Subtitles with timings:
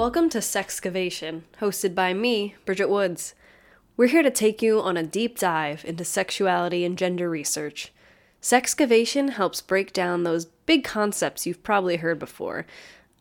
[0.00, 3.34] Welcome to Sexcavation, hosted by me, Bridget Woods.
[3.98, 7.92] We're here to take you on a deep dive into sexuality and gender research.
[8.40, 12.64] Sexcavation helps break down those big concepts you've probably heard before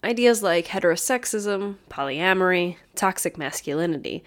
[0.05, 4.23] ideas like heterosexism, polyamory, toxic masculinity,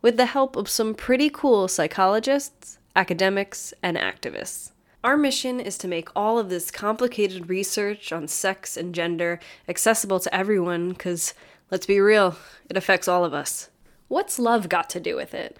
[0.00, 4.70] with the help of some pretty cool psychologists, academics, and activists.
[5.02, 10.20] Our mission is to make all of this complicated research on sex and gender accessible
[10.20, 11.34] to everyone because
[11.68, 12.36] Let's be real,
[12.70, 13.70] it affects all of us.
[14.06, 15.56] What's love got to do with it?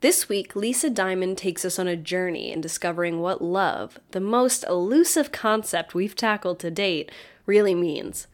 [0.00, 4.64] This week, Lisa Diamond takes us on a journey in discovering what love, the most
[4.64, 7.12] elusive concept we've tackled to date,
[7.46, 8.26] really means.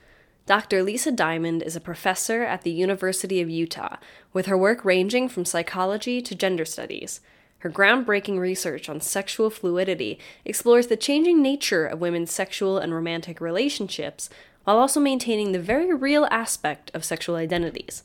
[0.46, 0.83] Dr.
[0.83, 3.98] Lisa Diamond is a professor at the University of Utah,
[4.32, 7.21] with her work ranging from psychology to gender studies.
[7.59, 13.43] Her groundbreaking research on sexual fluidity explores the changing nature of women's sexual and romantic
[13.43, 14.30] relationships
[14.65, 18.03] while also maintaining the very real aspect of sexual identities.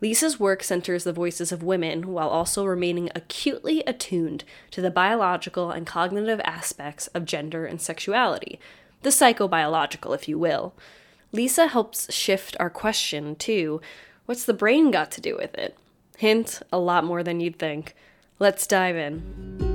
[0.00, 5.70] Lisa's work centers the voices of women while also remaining acutely attuned to the biological
[5.70, 8.58] and cognitive aspects of gender and sexuality,
[9.02, 10.74] the psychobiological, if you will.
[11.30, 13.80] Lisa helps shift our question to
[14.26, 15.78] what's the brain got to do with it?
[16.18, 17.94] Hint, a lot more than you'd think.
[18.38, 19.71] Let's dive in.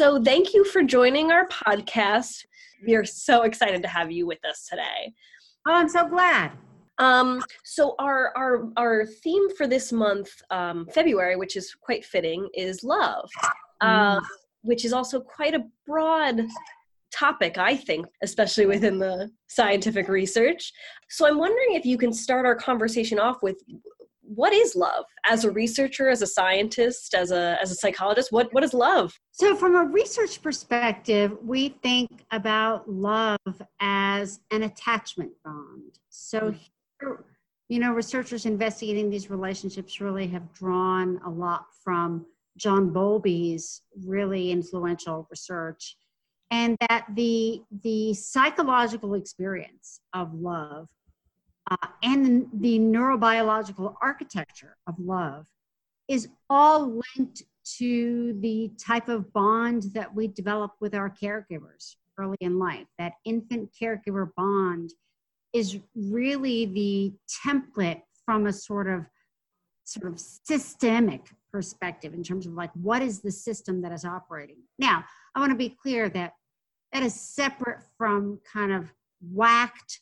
[0.00, 2.46] So, thank you for joining our podcast.
[2.86, 5.12] We are so excited to have you with us today.
[5.68, 6.52] Oh, I'm so glad.
[6.96, 12.48] Um, so our our our theme for this month, um, February, which is quite fitting,
[12.54, 13.28] is love,
[13.82, 14.20] uh,
[14.62, 16.46] which is also quite a broad
[17.12, 20.72] topic, I think, especially within the scientific research.
[21.10, 23.62] So I'm wondering if you can start our conversation off with
[24.34, 25.04] what is love?
[25.24, 29.18] As a researcher as a scientist as a as a psychologist what what is love?
[29.32, 33.38] So from a research perspective we think about love
[33.80, 35.98] as an attachment bond.
[36.08, 36.56] So hmm.
[37.00, 37.24] here,
[37.70, 42.26] you know researchers investigating these relationships really have drawn a lot from
[42.58, 45.96] john bowlby's really influential research
[46.50, 50.88] and that the the psychological experience of love
[51.70, 55.46] uh, and the neurobiological architecture of love
[56.08, 57.42] is all linked
[57.78, 62.86] to the type of bond that we develop with our caregivers early in life.
[62.98, 64.90] That infant caregiver bond
[65.52, 67.12] is really the
[67.46, 69.06] template from a sort of
[69.84, 74.58] sort of systemic perspective in terms of like what is the system that is operating.
[74.78, 75.04] Now,
[75.34, 76.34] I want to be clear that
[76.92, 80.00] that is separate from kind of whacked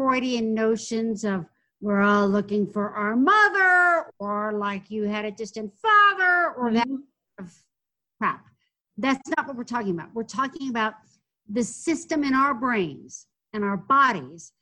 [0.00, 1.44] Freudian notions of
[1.82, 6.88] we're all looking for our mother, or like you had a distant father, or that
[6.88, 7.44] mm-hmm.
[7.44, 7.52] of
[8.18, 8.46] crap.
[8.96, 10.14] That's not what we're talking about.
[10.14, 10.94] We're talking about
[11.50, 14.52] the system in our brains and our bodies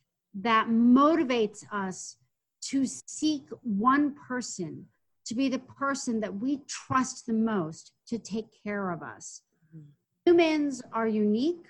[0.41, 2.16] that motivates us
[2.62, 4.87] to seek one person
[5.26, 9.43] to be the person that we trust the most to take care of us.
[9.72, 9.87] Mm-hmm.
[10.26, 11.65] Humans are unique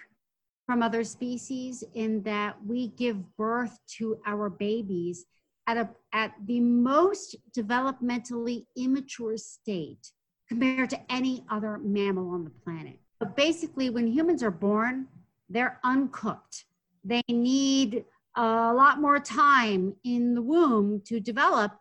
[0.69, 5.25] from other species in that we give birth to our babies
[5.67, 10.13] at, a, at the most developmentally immature state
[10.47, 12.99] compared to any other mammal on the planet.
[13.19, 15.07] But basically, when humans are born,
[15.49, 16.67] they're uncooked.
[17.03, 18.05] They need
[18.37, 18.43] a
[18.75, 21.73] lot more time in the womb to develop,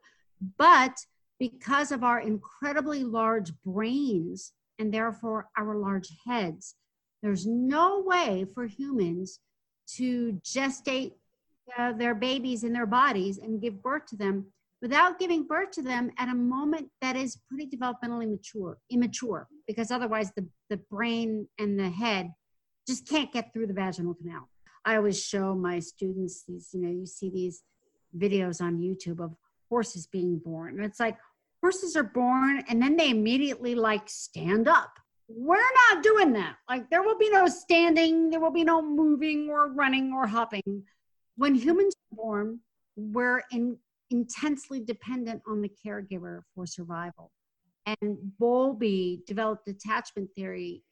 [0.58, 0.98] but
[1.40, 6.75] because of our incredibly large brains and therefore our large heads,
[7.22, 9.40] there's no way for humans
[9.96, 11.14] to gestate
[11.78, 14.46] uh, their babies in their bodies and give birth to them
[14.82, 19.92] without giving birth to them at a moment that is pretty developmentally mature, immature, because
[19.92, 22.32] otherwise the, the brain and the head
[22.88, 24.48] just can't get through the vaginal canal.
[24.86, 27.64] I always show my students these, you know, you see these
[28.18, 29.36] videos on YouTube of
[29.70, 30.80] horses being born.
[30.81, 31.18] It's like
[31.62, 34.92] horses are born and then they immediately like stand up
[35.27, 35.57] we're
[35.91, 36.56] not doing that.
[36.69, 40.83] Like there will be no standing, there will be no moving or running or hopping.
[41.35, 42.59] When humans are born,
[42.95, 43.77] we're in,
[44.09, 47.31] intensely dependent on the caregiver for survival.
[47.85, 50.83] And Bowlby developed attachment theory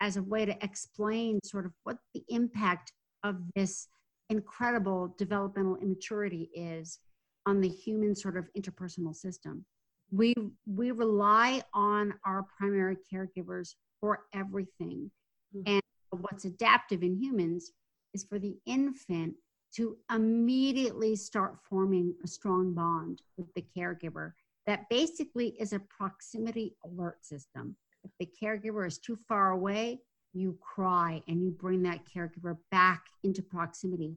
[0.00, 2.92] as a way to explain sort of what the impact
[3.22, 3.88] of this
[4.30, 6.98] incredible developmental immaturity is
[7.46, 9.64] on the human sort of interpersonal system
[10.12, 10.34] we
[10.66, 15.10] we rely on our primary caregivers for everything
[15.56, 15.74] mm-hmm.
[15.74, 15.82] and
[16.20, 17.72] what's adaptive in humans
[18.14, 19.34] is for the infant
[19.74, 24.32] to immediately start forming a strong bond with the caregiver
[24.66, 27.74] that basically is a proximity alert system
[28.04, 29.98] if the caregiver is too far away
[30.32, 34.16] you cry and you bring that caregiver back into proximity.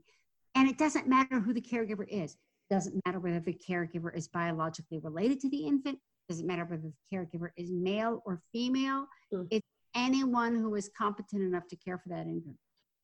[0.56, 2.38] And it doesn't matter who the caregiver is.
[2.70, 6.00] It doesn't matter whether the caregiver is biologically related to the infant.
[6.30, 9.06] Doesn't matter whether the caregiver is male or female.
[9.34, 9.48] Mm.
[9.52, 12.58] It's anyone who is competent enough to care for that infant.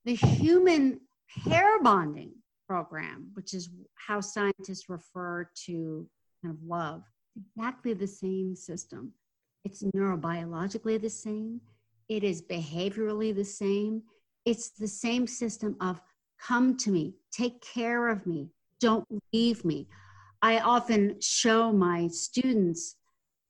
[0.05, 0.99] The human
[1.43, 2.33] pair bonding
[2.67, 6.07] program, which is how scientists refer to
[6.41, 7.03] kind of love,
[7.35, 9.13] exactly the same system.
[9.63, 11.61] It's neurobiologically the same.
[12.09, 14.01] It is behaviorally the same.
[14.45, 16.01] It's the same system of
[16.39, 18.49] come to me, take care of me,
[18.81, 19.87] don't leave me.
[20.41, 22.95] I often show my students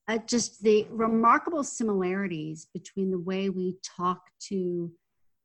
[0.07, 4.92] uh, just the remarkable similarities between the way we talk to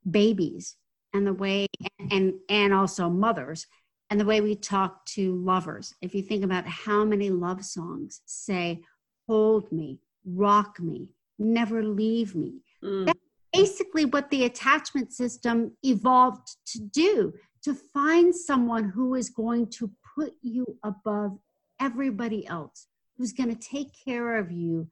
[0.09, 0.75] babies
[1.13, 1.67] and the way
[2.11, 3.65] and and also mothers
[4.09, 8.21] and the way we talk to lovers if you think about how many love songs
[8.25, 8.81] say
[9.27, 11.07] hold me rock me
[11.39, 13.05] never leave me mm.
[13.05, 13.19] that's
[13.53, 17.33] basically what the attachment system evolved to do
[17.67, 21.37] to find someone who is going to put you above
[21.79, 22.87] everybody else
[23.17, 24.87] who's going to take care of you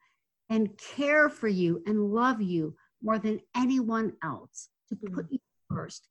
[0.49, 5.13] and care for you and love you more than anyone else to mm.
[5.13, 5.39] put you
[5.69, 6.09] first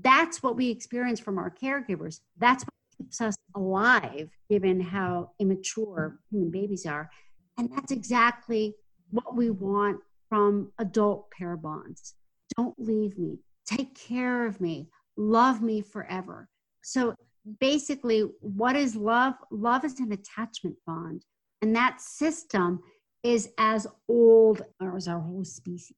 [0.00, 6.18] that's what we experience from our caregivers that's what keeps us alive given how immature
[6.30, 7.10] human babies are
[7.58, 8.74] and that's exactly
[9.10, 12.14] what we want from adult pair bonds.
[12.56, 13.38] Don't leave me.
[13.66, 14.88] Take care of me.
[15.18, 16.48] Love me forever.
[16.82, 17.14] So
[17.60, 19.34] basically, what is love?
[19.50, 21.24] Love is an attachment bond.
[21.60, 22.80] And that system
[23.24, 25.96] is as old as our whole species.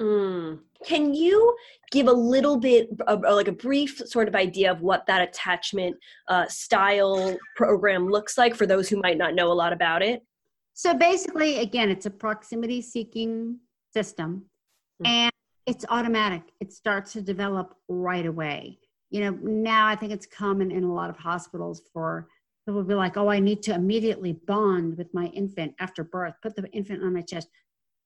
[0.00, 0.60] Mm.
[0.86, 1.54] Can you
[1.90, 5.96] give a little bit, of, like a brief sort of idea of what that attachment
[6.28, 10.22] uh, style program looks like for those who might not know a lot about it?
[10.72, 13.58] So basically, again, it's a proximity seeking
[13.92, 14.46] system
[15.02, 15.06] mm-hmm.
[15.06, 15.32] and
[15.66, 16.42] it's automatic.
[16.60, 18.78] It starts to develop right away.
[19.10, 22.28] You know, now I think it's common in a lot of hospitals for
[22.66, 26.34] people to be like, oh, I need to immediately bond with my infant after birth,
[26.42, 27.48] put the infant on my chest.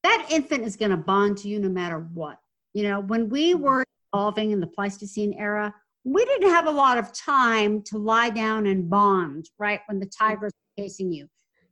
[0.03, 2.39] That infant is going to bond to you no matter what.
[2.75, 3.63] You know, when we mm-hmm.
[3.63, 5.75] were evolving in the Pleistocene era,
[6.05, 9.81] we didn't have a lot of time to lie down and bond, right?
[9.87, 10.25] When the mm-hmm.
[10.25, 11.29] tiger's chasing you.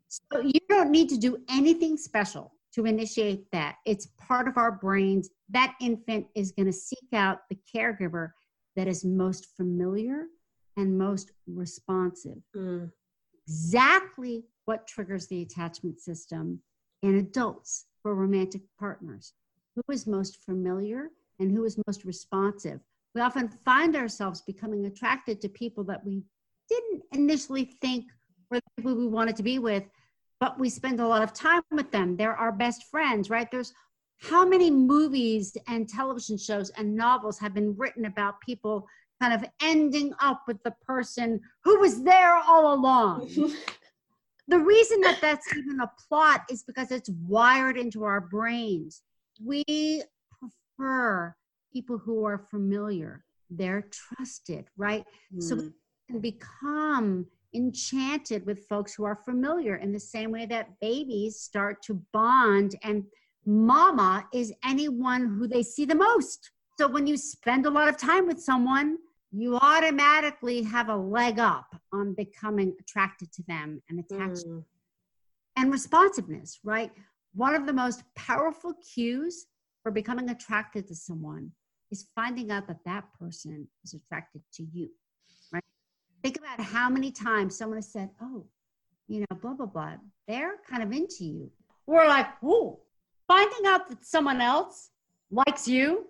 [0.09, 3.76] So you don't need to do anything special to initiate that.
[3.87, 5.31] It's part of our brains.
[5.50, 8.31] That infant is going to seek out the caregiver
[8.76, 10.25] that is most familiar
[10.76, 12.38] and most responsive.
[12.56, 12.91] Mm.
[13.47, 16.61] Exactly what triggers the attachment system
[17.03, 19.35] in adults for romantic partners.
[19.77, 22.81] Who is most familiar and who is most responsive?
[23.15, 26.23] We often find ourselves becoming attracted to people that we
[26.69, 28.06] didn't initially think
[28.50, 29.85] were the people we wanted to be with
[30.44, 32.19] but we spend a lot of time with them.
[32.19, 33.50] They're our best friends, right?
[33.50, 33.73] There's
[34.20, 38.87] how many movies and television shows and novels have been written about people
[39.23, 43.29] kind of ending up with the person who was there all along.
[44.49, 49.00] the reason that that's even a plot is because it's wired into our brains.
[49.43, 50.02] We
[50.76, 51.35] prefer
[51.73, 55.06] people who are familiar, they're trusted, right?
[55.35, 55.43] Mm.
[55.43, 55.70] So we hmm.
[56.11, 61.82] can become enchanted with folks who are familiar in the same way that babies start
[61.82, 63.05] to bond and
[63.46, 66.51] mama is anyone who they see the most.
[66.79, 68.99] So when you spend a lot of time with someone,
[69.31, 74.46] you automatically have a leg up on becoming attracted to them and attached.
[74.46, 74.65] Mm.
[75.56, 76.91] And responsiveness, right?
[77.34, 79.46] One of the most powerful cues
[79.82, 81.53] for becoming attracted to someone
[81.91, 84.89] is finding out that that person is attracted to you.
[86.25, 88.47] Think about how many times someone has said, Oh,
[89.09, 89.97] you know, blah, blah, blah.
[90.27, 91.51] They're kind of into you.
[91.87, 92.81] We're like, Whoa,
[93.29, 94.89] finding out that someone else
[95.31, 96.07] likes you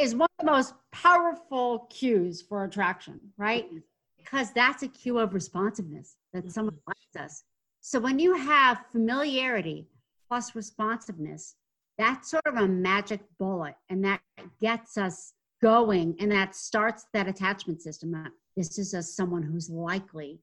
[0.00, 3.68] is one of the most powerful cues for attraction, right?
[4.16, 6.50] Because that's a cue of responsiveness that mm-hmm.
[6.50, 7.44] someone likes us.
[7.80, 9.86] So when you have familiarity
[10.26, 11.54] plus responsiveness,
[11.96, 14.20] that's sort of a magic bullet and that
[14.60, 18.10] gets us going and that starts that attachment system
[18.56, 20.40] this is a someone who's likely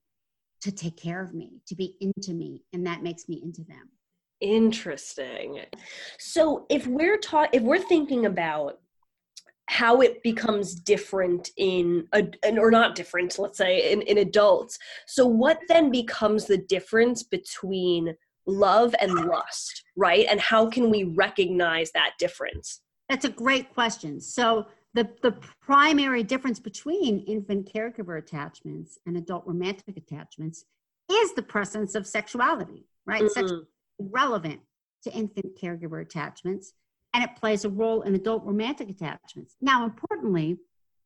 [0.62, 3.89] to take care of me to be into me and that makes me into them.
[4.39, 5.62] Interesting.
[6.18, 8.80] So if we're taught if we're thinking about
[9.68, 12.08] how it becomes different in
[12.44, 14.77] or not different let's say in, in adults
[15.08, 18.13] so what then becomes the difference between
[18.46, 20.25] love and lust right?
[20.30, 22.82] And how can we recognize that difference?
[23.10, 24.22] That's a great question.
[24.22, 30.65] So the, the primary difference between infant caregiver attachments and adult romantic attachments
[31.10, 33.24] is the presence of sexuality, right?
[33.24, 33.63] Mm-hmm.
[34.00, 34.60] relevant
[35.03, 36.74] to infant caregiver attachments.
[37.13, 39.55] and it plays a role in adult romantic attachments.
[39.60, 40.57] Now, importantly,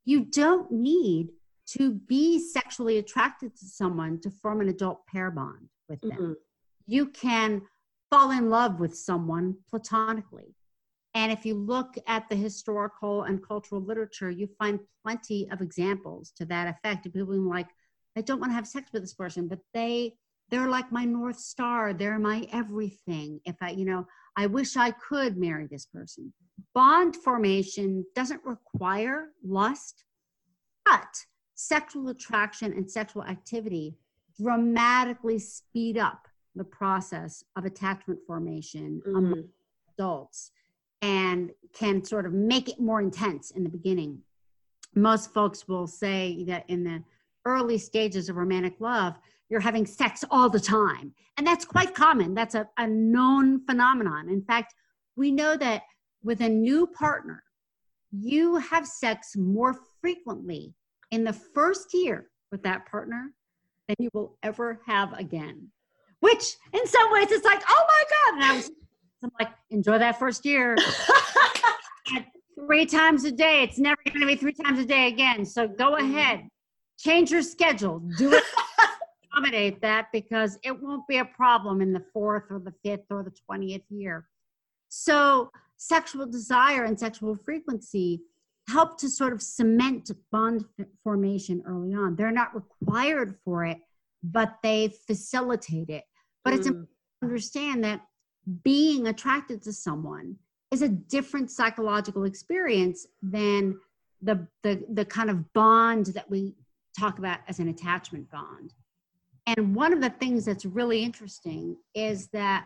[0.04, 1.30] you don't need
[1.68, 6.12] to be sexually attracted to someone to form an adult pair bond with them.
[6.12, 6.34] Mm-hmm.
[6.86, 7.64] You can
[8.12, 10.54] fall in love with someone platonically.
[11.16, 16.32] And if you look at the historical and cultural literature, you find plenty of examples
[16.36, 17.68] to that effect of people being like,
[18.18, 20.16] I don't want to have sex with this person, but they
[20.52, 21.92] they're like my north star.
[21.92, 23.40] They're my everything.
[23.46, 24.06] If I, you know,
[24.36, 26.32] I wish I could marry this person.
[26.76, 30.04] Bond formation doesn't require lust,
[30.86, 33.96] but sexual attraction and sexual activity
[34.40, 39.16] dramatically speed up the process of attachment formation mm-hmm.
[39.16, 39.44] among
[39.98, 40.52] adults
[41.06, 44.18] and can sort of make it more intense in the beginning.
[44.96, 47.04] Most folks will say that in the
[47.46, 49.14] early stages of romantic love,
[49.48, 51.14] you're having sex all the time.
[51.38, 52.34] And that's quite common.
[52.34, 54.30] That's a, a known phenomenon.
[54.30, 54.74] In fact,
[55.16, 55.84] we know that
[56.24, 57.44] with a new partner,
[58.12, 60.74] you have sex more frequently
[61.12, 63.32] in the first year with that partner
[63.88, 65.68] than you will ever have again.
[66.22, 68.34] Which, in some ways, it's like, oh my God.
[68.42, 68.72] And I was
[69.26, 70.76] I'm like, enjoy that first year.
[72.60, 73.64] three times a day.
[73.64, 75.46] It's never going to be three times a day again.
[75.46, 76.16] So go mm-hmm.
[76.16, 76.48] ahead,
[77.00, 78.44] change your schedule, do it,
[79.32, 83.24] accommodate that because it won't be a problem in the fourth or the fifth or
[83.24, 84.28] the 20th year.
[84.90, 88.22] So, sexual desire and sexual frequency
[88.70, 90.64] help to sort of cement bond
[91.04, 92.16] formation early on.
[92.16, 93.80] They're not required for it,
[94.24, 96.04] but they facilitate it.
[96.44, 96.58] But mm.
[96.58, 96.90] it's important
[97.22, 98.02] to understand that
[98.64, 100.36] being attracted to someone
[100.72, 103.80] is a different psychological experience than
[104.22, 106.56] the, the, the kind of bond that we
[106.98, 108.74] talk about as an attachment bond.
[109.48, 112.66] And one of the things that's really interesting is that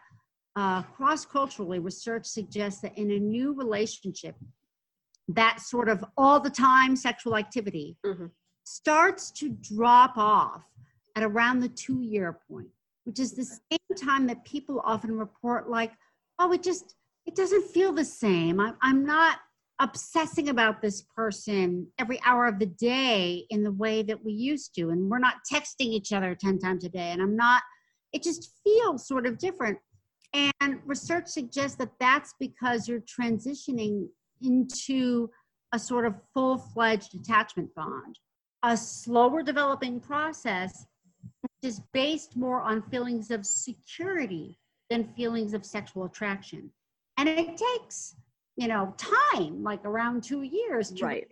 [0.56, 4.36] uh, cross culturally, research suggests that in a new relationship,
[5.28, 8.26] that sort of all the time sexual activity mm-hmm.
[8.64, 10.64] starts to drop off
[11.16, 12.70] at around the two year point,
[13.10, 15.92] which is the same time that people often report, like,
[16.38, 16.94] oh, it just,
[17.26, 18.60] it doesn't feel the same.
[18.60, 19.38] I'm, I'm not
[19.80, 24.76] obsessing about this person every hour of the day in the way that we used
[24.76, 24.92] to.
[24.92, 27.10] And we're not texting each other 10 times a day.
[27.10, 27.64] And I'm not,
[28.14, 29.80] it just feels sort of different.
[30.62, 34.06] And research suggests that that's because you're transitioning
[34.44, 35.32] into
[35.74, 38.20] a sort of full fledged attachment bond.
[38.62, 40.86] A slower developing process
[41.62, 44.58] is based more on feelings of security
[44.90, 46.70] than feelings of sexual attraction.
[47.18, 48.16] And it takes
[48.56, 51.28] you know time like around two years to right.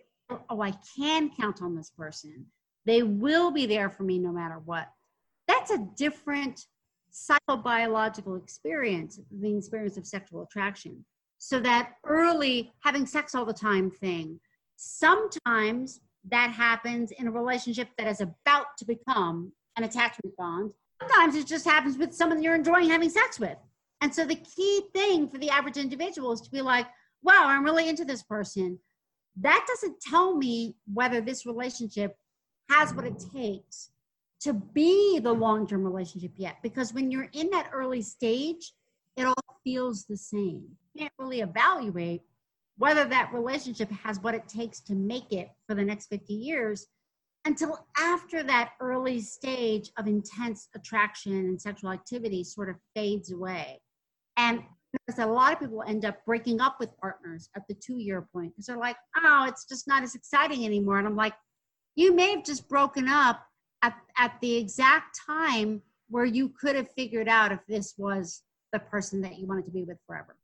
[0.48, 2.46] oh i can count on this person.
[2.86, 4.88] They will be there for me no matter what.
[5.46, 6.66] That's a different
[7.12, 11.04] psychobiological experience the experience of sexual attraction.
[11.38, 14.40] So that early having sex all the time thing
[14.76, 20.70] sometimes that happens in a relationship that is about to become an attachment bond
[21.00, 23.56] sometimes it just happens with someone you're enjoying having sex with
[24.00, 26.86] and so the key thing for the average individual is to be like
[27.22, 28.78] wow, I'm really into this person.
[29.40, 32.16] That doesn't tell me whether this relationship
[32.70, 33.90] has what it takes
[34.40, 36.56] to be the long term relationship yet.
[36.62, 38.72] Because when you're in that early stage,
[39.16, 40.64] it all feels the same.
[40.94, 42.22] You can't really evaluate
[42.76, 46.86] whether that relationship has what it takes to make it for the next 50 years
[47.48, 53.80] until after that early stage of intense attraction and sexual activity sort of fades away.
[54.36, 54.62] And
[55.18, 58.52] a lot of people end up breaking up with partners at the two year point
[58.52, 60.98] because they're like, oh, it's just not as exciting anymore.
[60.98, 61.32] And I'm like,
[61.96, 63.42] you may have just broken up
[63.80, 68.42] at, at the exact time where you could have figured out if this was
[68.74, 70.36] the person that you wanted to be with forever.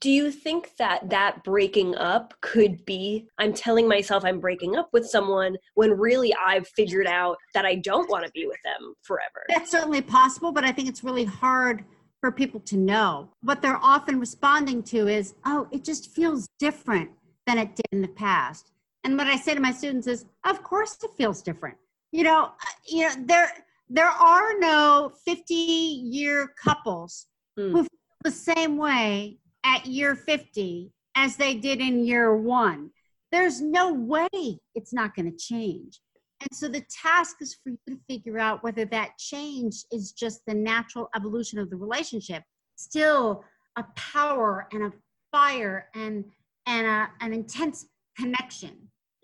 [0.00, 4.90] Do you think that that breaking up could be I'm telling myself I'm breaking up
[4.92, 8.94] with someone when really I've figured out that I don't want to be with them
[9.02, 9.44] forever?
[9.48, 11.84] That's certainly possible, but I think it's really hard
[12.20, 13.30] for people to know.
[13.42, 17.10] What they're often responding to is, oh, it just feels different
[17.46, 18.72] than it did in the past.
[19.04, 21.76] And what I say to my students is, of course it feels different.
[22.12, 23.52] You know, uh, you know, there
[23.88, 27.26] there are no 50 year couples
[27.58, 27.70] mm.
[27.70, 27.88] who feel
[28.24, 32.90] the same way at year 50 as they did in year one.
[33.32, 34.28] There's no way
[34.74, 36.00] it's not going to change.
[36.40, 40.40] And so the task is for you to figure out whether that change is just
[40.46, 42.42] the natural evolution of the relationship,
[42.76, 43.42] still
[43.76, 44.92] a power and a
[45.32, 46.24] fire and
[46.66, 47.86] and a, an intense
[48.18, 48.70] connection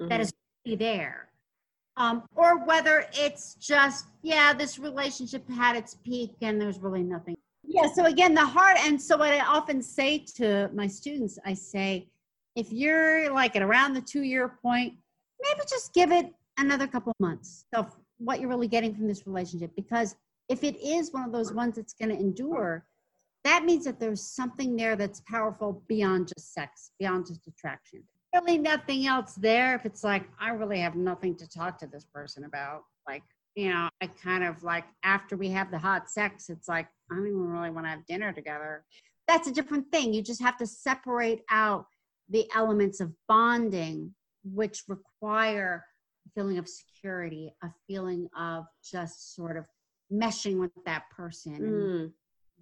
[0.01, 0.09] mm-hmm.
[0.09, 0.33] that is
[0.65, 1.29] really there.
[1.97, 7.37] Um, or whether it's just, yeah, this relationship had its peak and there's really nothing.
[7.73, 7.87] Yeah.
[7.91, 12.07] So again, the heart, and so what I often say to my students, I say,
[12.55, 14.93] if you're like at around the two year point,
[15.41, 19.71] maybe just give it another couple months of what you're really getting from this relationship.
[19.75, 20.17] Because
[20.51, 22.85] if it is one of those ones that's going to endure,
[23.45, 28.03] that means that there's something there that's powerful beyond just sex, beyond just attraction.
[28.35, 29.75] Really, nothing else there.
[29.75, 33.23] If it's like, I really have nothing to talk to this person about, like,
[33.55, 37.17] you know, I kind of like after we have the hot sex, it's like, I
[37.17, 38.85] don't even really want to have dinner together.
[39.29, 40.13] That's a different thing.
[40.15, 41.87] You just have to separate out
[42.29, 44.15] the elements of bonding,
[44.45, 45.85] which require
[46.27, 49.67] a feeling of security, a feeling of just sort of
[50.13, 52.13] meshing with that person and Mm.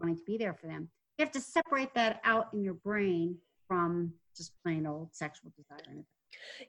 [0.00, 0.90] wanting to be there for them.
[1.18, 3.38] You have to separate that out in your brain
[3.68, 6.04] from just plain old sexual desire.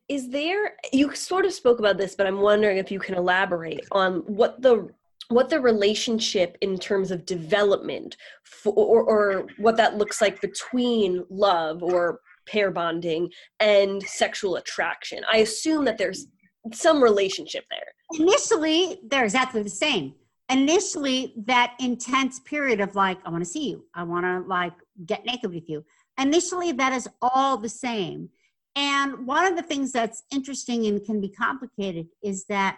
[0.08, 3.86] Is there you sort of spoke about this, but I'm wondering if you can elaborate
[3.92, 4.92] on what the
[5.32, 8.18] what the relationship in terms of development
[8.66, 15.24] or, or what that looks like between love or pair bonding and sexual attraction.
[15.32, 16.28] I assume that there's
[16.74, 17.88] some relationship there.
[18.20, 20.14] Initially, they're exactly the same.
[20.50, 24.74] Initially, that intense period of like, I want to see you, I want to like
[25.06, 25.84] get naked with you.
[26.20, 28.30] Initially, that is all the same.
[28.76, 32.78] And one of the things that's interesting and can be complicated is that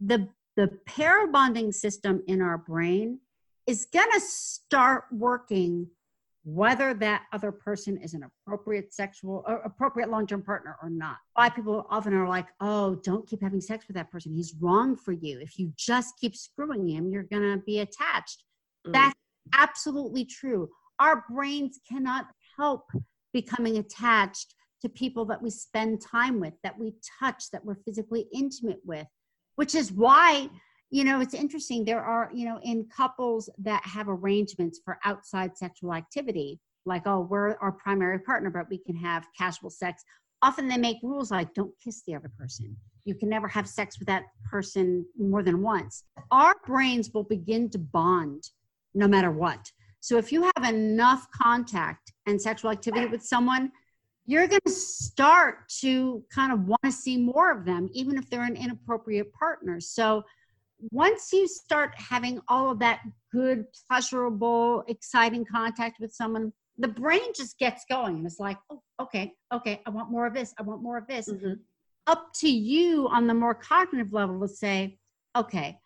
[0.00, 3.20] the the pair bonding system in our brain
[3.66, 5.88] is going to start working
[6.44, 11.16] whether that other person is an appropriate sexual or appropriate long-term partner or not.
[11.34, 14.34] Why people often are like, "Oh, don't keep having sex with that person.
[14.34, 15.38] He's wrong for you.
[15.38, 18.44] If you just keep screwing him, you're going to be attached."
[18.86, 18.92] Mm.
[18.92, 19.14] That's
[19.52, 20.68] absolutely true.
[20.98, 22.26] Our brains cannot
[22.58, 22.90] help
[23.32, 28.26] becoming attached to people that we spend time with, that we touch, that we're physically
[28.32, 29.06] intimate with,
[29.56, 30.48] which is why,
[30.90, 31.84] you know, it's interesting.
[31.84, 37.20] There are, you know, in couples that have arrangements for outside sexual activity, like, oh,
[37.20, 40.02] we're our primary partner, but we can have casual sex.
[40.42, 42.76] Often they make rules like don't kiss the other person.
[43.04, 46.04] You can never have sex with that person more than once.
[46.30, 48.44] Our brains will begin to bond
[48.94, 49.70] no matter what.
[50.00, 53.70] So if you have enough contact and sexual activity with someone,
[54.26, 58.28] you're going to start to kind of want to see more of them, even if
[58.30, 59.80] they're an inappropriate partner.
[59.80, 60.22] So
[60.90, 67.32] once you start having all of that good, pleasurable, exciting contact with someone, the brain
[67.36, 70.54] just gets going and it's like, oh, okay, okay, I want more of this.
[70.58, 71.28] I want more of this.
[71.28, 71.60] Mhm.
[72.06, 74.98] Up to you on the more cognitive level to say,
[75.36, 75.78] okay,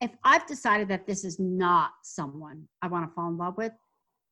[0.00, 3.72] if I've decided that this is not someone I want to fall in love with,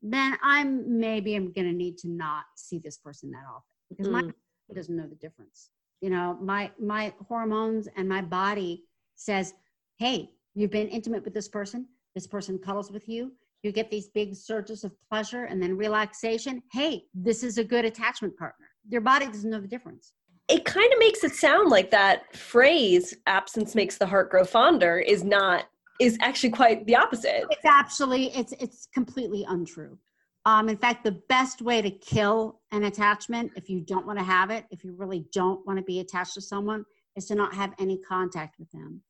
[0.03, 4.09] then I'm maybe I'm going to need to not see this person that often because
[4.09, 4.27] my Mm.
[4.27, 5.71] body doesn't know the difference.
[6.01, 8.85] You know, my my hormones and my body
[9.15, 9.55] says,
[9.99, 11.87] "Hey, you've been intimate with this person.
[12.15, 13.33] This person cuddles with you.
[13.62, 16.62] You get these big surges of pleasure and then relaxation.
[16.73, 20.15] Hey, this is a good attachment partner." Your body doesn't know the difference.
[20.49, 24.99] It kind of makes it sound like that phrase absence makes the heart grow fonder
[24.99, 25.67] is not
[26.03, 27.45] is actually quite the opposite.
[27.51, 29.99] It's actually it's it's completely untrue.
[30.45, 34.25] Um, in fact, the best way to kill an attachment, if you don't want to
[34.25, 36.85] have it, if you really don't want to be attached to someone,
[37.15, 39.03] is to not have any contact with them.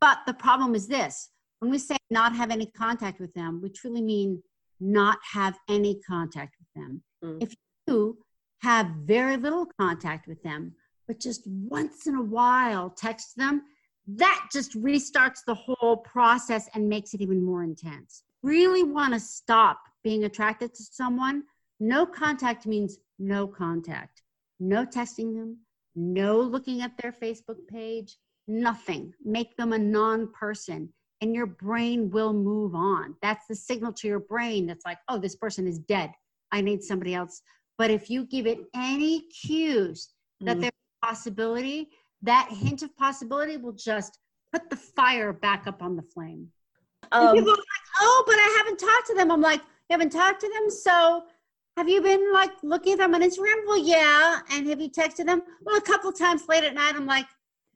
[0.00, 3.68] But the problem is this: when we say not have any contact with them, we
[3.68, 4.42] truly mean
[4.80, 7.02] not have any contact with them.
[7.22, 7.42] Mm.
[7.42, 7.54] If
[7.86, 8.18] you
[8.62, 10.72] have very little contact with them,
[11.06, 13.62] but just once in a while text them,
[14.16, 18.22] that just restarts the whole process and makes it even more intense.
[18.42, 21.42] Really want to stop being attracted to someone?
[21.80, 24.22] No contact means no contact.
[24.60, 25.58] No texting them,
[25.94, 28.16] no looking at their Facebook page,
[28.46, 29.12] nothing.
[29.24, 33.14] Make them a non person, and your brain will move on.
[33.22, 36.10] That's the signal to your brain that's like, oh, this person is dead.
[36.50, 37.42] I need somebody else.
[37.76, 40.08] But if you give it any cues
[40.40, 40.60] that Mm.
[40.62, 41.90] there's a possibility,
[42.22, 44.18] that hint of possibility will just
[44.52, 46.48] put the fire back up on the flame.
[47.12, 49.30] Um, people are like, oh, but I haven't talked to them.
[49.30, 50.70] I'm like, you haven't talked to them?
[50.70, 51.24] So
[51.76, 53.64] have you been like looking at them on Instagram?
[53.66, 54.40] Well, yeah.
[54.52, 55.42] And have you texted them?
[55.62, 57.26] Well, a couple times late at night, I'm like,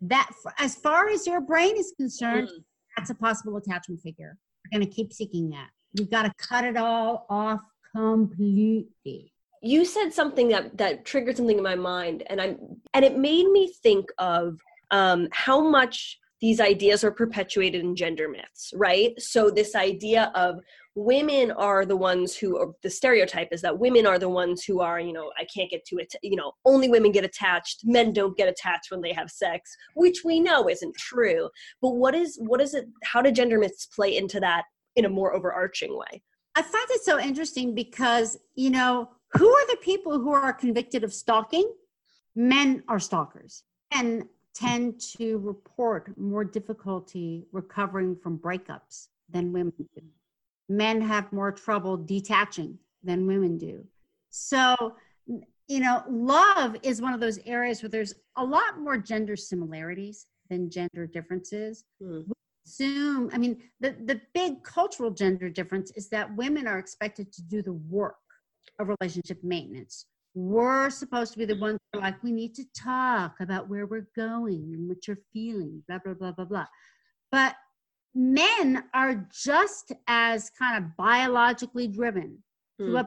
[0.03, 2.65] that, as far as your brain is concerned, Mm.
[2.97, 4.37] that's a possible attachment figure.
[4.65, 5.69] We're going to keep seeking that.
[5.93, 7.61] You've got to cut it all off
[7.95, 9.32] completely.
[9.63, 12.59] You said something that that triggered something in my mind and i'm
[12.95, 14.59] and it made me think of
[14.91, 19.13] um how much these ideas are perpetuated in gender myths right?
[19.21, 20.57] So this idea of
[20.97, 25.01] women are the ones who the stereotype is that women are the ones who are
[25.01, 28.37] you know i can't get to it you know only women get attached men don't
[28.37, 31.49] get attached when they have sex which we know isn't true.
[31.81, 34.65] But what is what is it how do gender myths play into that
[34.97, 36.23] in a more overarching way?
[36.55, 41.05] I find it so interesting because, you know, who are the people who are convicted
[41.05, 41.73] of stalking?
[42.35, 50.03] Men are stalkers and tend to report more difficulty recovering from breakups than women do.
[50.69, 53.85] Men have more trouble detaching than women do.
[54.31, 54.95] So,
[55.27, 60.27] you know, love is one of those areas where there's a lot more gender similarities
[60.49, 61.85] than gender differences.
[62.03, 62.27] Mm.
[62.27, 62.33] We
[62.67, 67.43] assume, I mean, the, the big cultural gender difference is that women are expected to
[67.43, 68.17] do the work
[68.79, 70.07] of relationship maintenance.
[70.35, 73.87] We're supposed to be the ones who are like, we need to talk about where
[73.87, 76.67] we're going and what you're feeling, blah, blah, blah, blah, blah.
[77.31, 77.55] But
[78.15, 82.43] men are just as kind of biologically driven
[82.79, 82.97] hmm.
[82.97, 83.07] to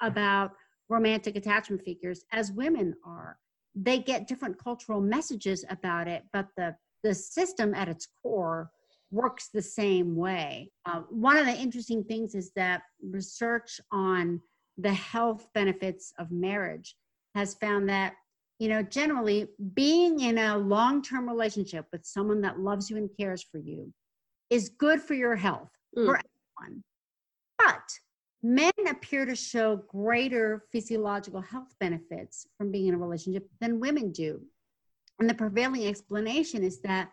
[0.00, 0.52] about
[0.88, 3.38] romantic attachment figures as women are.
[3.74, 8.70] They get different cultural messages about it, but the, the system at its core
[9.10, 10.70] works the same way.
[10.86, 14.40] Uh, one of the interesting things is that research on
[14.78, 16.96] the health benefits of marriage
[17.34, 18.14] has found that
[18.58, 23.42] you know generally being in a long-term relationship with someone that loves you and cares
[23.42, 23.92] for you
[24.50, 26.04] is good for your health mm.
[26.06, 26.82] for everyone
[27.58, 27.82] but
[28.42, 34.12] men appear to show greater physiological health benefits from being in a relationship than women
[34.12, 34.40] do
[35.18, 37.10] and the prevailing explanation is that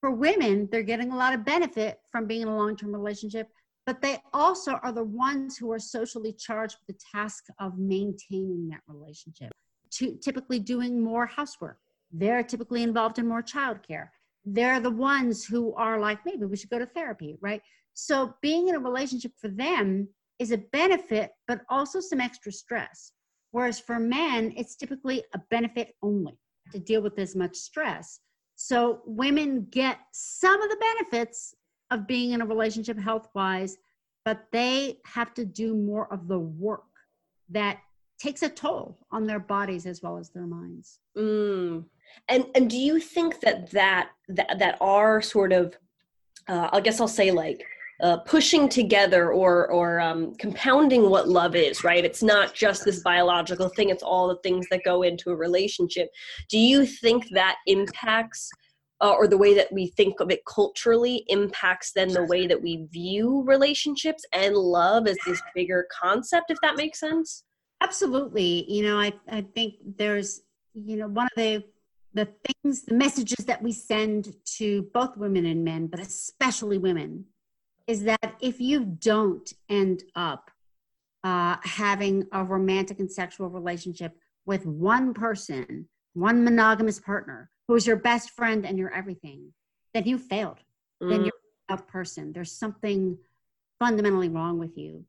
[0.00, 3.48] for women they're getting a lot of benefit from being in a long-term relationship
[3.88, 8.68] but they also are the ones who are socially charged with the task of maintaining
[8.68, 9.50] that relationship,
[9.92, 11.78] to typically doing more housework.
[12.12, 14.10] They're typically involved in more childcare.
[14.44, 17.62] They're the ones who are like, maybe we should go to therapy, right?
[17.94, 20.06] So being in a relationship for them
[20.38, 23.12] is a benefit, but also some extra stress.
[23.52, 26.36] Whereas for men, it's typically a benefit only
[26.72, 28.20] to deal with as much stress.
[28.54, 31.54] So women get some of the benefits
[31.90, 33.76] of being in a relationship health wise,
[34.24, 36.84] but they have to do more of the work
[37.50, 37.78] that
[38.18, 41.00] takes a toll on their bodies as well as their minds.
[41.16, 41.84] Mm.
[42.28, 45.76] And and do you think that that that, that are sort of
[46.48, 47.64] uh, I guess I'll say like
[48.00, 53.00] uh, pushing together or or um, compounding what love is right it's not just this
[53.00, 56.08] biological thing it's all the things that go into a relationship
[56.48, 58.50] do you think that impacts
[59.00, 62.60] uh, or the way that we think of it culturally impacts then the way that
[62.60, 67.44] we view relationships and love as this bigger concept if that makes sense?
[67.80, 68.70] Absolutely.
[68.70, 70.42] You know i, I think there's
[70.74, 71.64] you know one of the
[72.14, 77.24] the things the messages that we send to both women and men but especially women
[77.86, 80.50] is that if you don't end up
[81.24, 87.96] uh, having a romantic and sexual relationship with one person one monogamous partner who's your
[87.96, 89.52] best friend and your everything,
[89.94, 90.58] then you failed.
[91.02, 91.10] Mm.
[91.10, 91.32] Then you're
[91.68, 92.32] a person.
[92.32, 93.18] There's something
[93.78, 95.04] fundamentally wrong with you.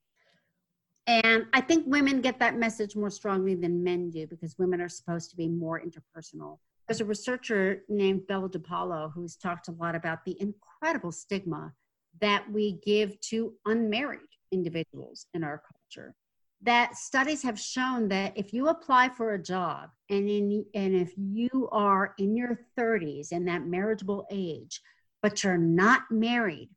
[1.08, 4.90] And I think women get that message more strongly than men do because women are
[4.90, 6.60] supposed to be more interpersonal.
[6.88, 11.74] There's a researcher named Bella DePaulo who's talked a lot about the incredible stigma
[12.22, 14.20] that we give to unmarried
[14.52, 16.16] individuals in our culture
[16.62, 21.14] that studies have shown that if you apply for a job and in and if
[21.18, 24.82] you are in your 30s and that marriageable age
[25.22, 26.70] but you're not married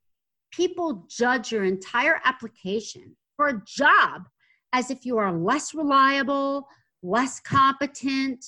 [0.52, 4.22] people judge your entire application for a job
[4.72, 6.68] as if you are less reliable
[7.02, 8.44] less competent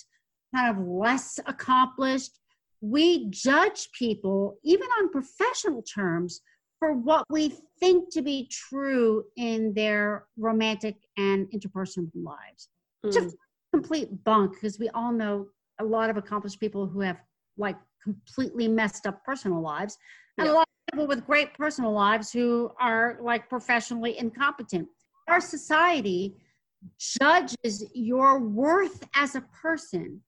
[0.55, 2.38] kind of less accomplished.
[2.81, 6.40] We judge people even on professional terms
[6.79, 12.69] for what we think to be true in their romantic and interpersonal lives.
[13.05, 13.13] Mm.
[13.13, 13.37] Just
[13.73, 15.47] complete bunk because we all know
[15.81, 17.19] a lot of accomplished people who have
[17.57, 19.99] like completely messed up personal lives
[20.39, 20.53] and yeah.
[20.53, 24.87] a lot of people with great personal lives who are like professionally incompetent.
[25.29, 26.37] Our society
[26.99, 30.21] judges your worth as a person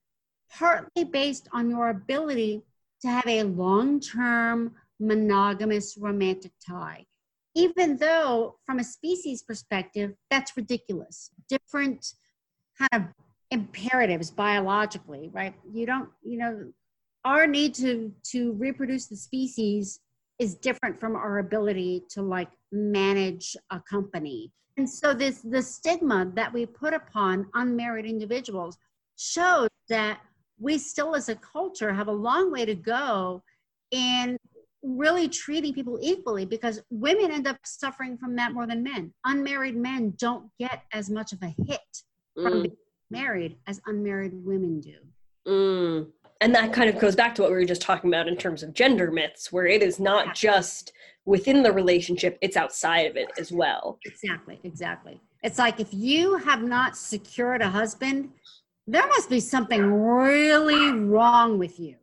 [0.51, 2.63] partly based on your ability
[3.01, 7.05] to have a long term monogamous romantic tie.
[7.55, 11.31] Even though, from a species perspective, that's ridiculous.
[11.49, 12.13] Different
[12.77, 13.13] kind of
[13.49, 15.55] imperatives biologically, right?
[15.71, 16.71] You don't, you know,
[17.25, 19.99] our need to to reproduce the species
[20.39, 24.51] is different from our ability to like manage a company.
[24.77, 28.77] And so this the stigma that we put upon unmarried individuals
[29.17, 30.19] shows that
[30.59, 33.41] we still as a culture have a long way to go
[33.91, 34.37] in
[34.83, 39.13] really treating people equally because women end up suffering from that more than men.
[39.25, 41.79] Unmarried men don't get as much of a hit
[42.35, 42.63] from mm.
[42.63, 42.77] being
[43.09, 44.95] married as unmarried women do.
[45.47, 46.07] Mm.
[46.41, 48.63] and that kind of goes back to what we were just talking about in terms
[48.63, 50.91] of gender myths where it is not just
[51.23, 56.35] within the relationship it's outside of it as well exactly exactly it's like if you
[56.35, 58.29] have not secured a husband
[58.87, 61.95] there must be something really wrong with you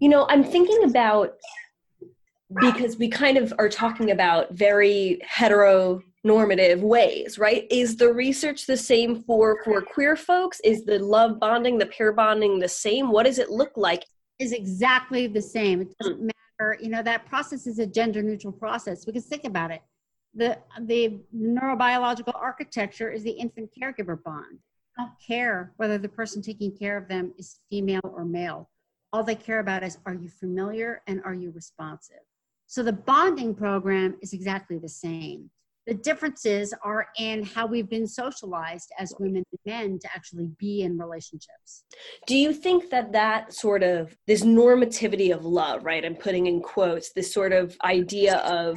[0.00, 1.36] you know i'm thinking about
[2.54, 7.66] because we kind of are talking about very heteronormative ways right?
[7.70, 10.60] Is the research the same for for queer folks?
[10.64, 13.10] Is the love bonding the pair bonding the same?
[13.10, 14.04] What does it look like?
[14.38, 15.82] Is exactly the same.
[15.82, 16.30] It doesn't mm.
[16.60, 16.78] matter.
[16.80, 19.04] You know that process is a gender neutral process.
[19.04, 19.82] Because think about it.
[20.34, 24.58] The the neurobiological architecture is the infant caregiver bond.
[24.98, 28.68] I don't care whether the person taking care of them is female or male.
[29.12, 32.27] All they care about is are you familiar and are you responsive
[32.68, 35.50] so the bonding program is exactly the same.
[35.86, 40.82] The differences are in how we've been socialized as women and men to actually be
[40.82, 41.84] in relationships.
[42.26, 46.04] Do you think that that sort of this normativity of love, right?
[46.04, 48.76] I'm putting in quotes this sort of idea of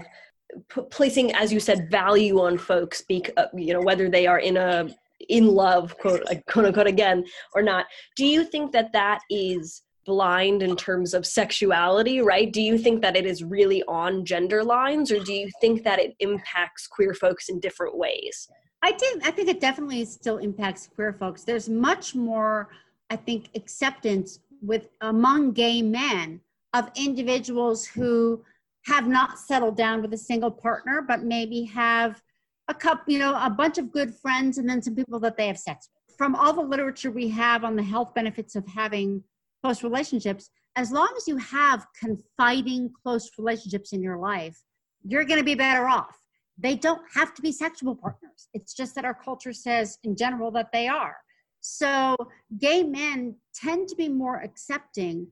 [0.69, 4.39] p- placing, as you said, value on folks, bec- uh, you know, whether they are
[4.39, 4.87] in a
[5.27, 7.87] in love, quote, quote unquote, again or not.
[8.15, 12.51] Do you think that that is blind in terms of sexuality, right?
[12.51, 15.99] Do you think that it is really on gender lines or do you think that
[15.99, 18.47] it impacts queer folks in different ways?
[18.81, 21.43] I think I think it definitely still impacts queer folks.
[21.43, 22.69] There's much more
[23.09, 26.41] I think acceptance with among gay men
[26.73, 28.43] of individuals who
[28.85, 32.21] have not settled down with a single partner but maybe have
[32.67, 35.47] a couple, you know, a bunch of good friends and then some people that they
[35.47, 36.15] have sex with.
[36.17, 39.23] From all the literature we have on the health benefits of having
[39.63, 44.57] close relationships, as long as you have confiding close relationships in your life,
[45.03, 46.17] you're going to be better off.
[46.57, 48.47] They don't have to be sexual partners.
[48.53, 51.17] It's just that our culture says in general that they are.
[51.59, 52.15] So
[52.59, 55.27] gay men tend to be more accepting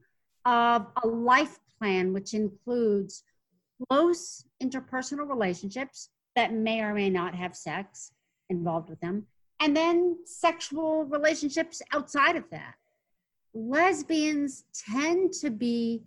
[0.45, 3.23] of a life plan, which includes
[3.87, 8.11] close interpersonal relationships that may or may not have sex
[8.49, 9.25] involved with them,
[9.59, 12.75] and then sexual relationships outside of that
[13.53, 16.03] lesbians tend to be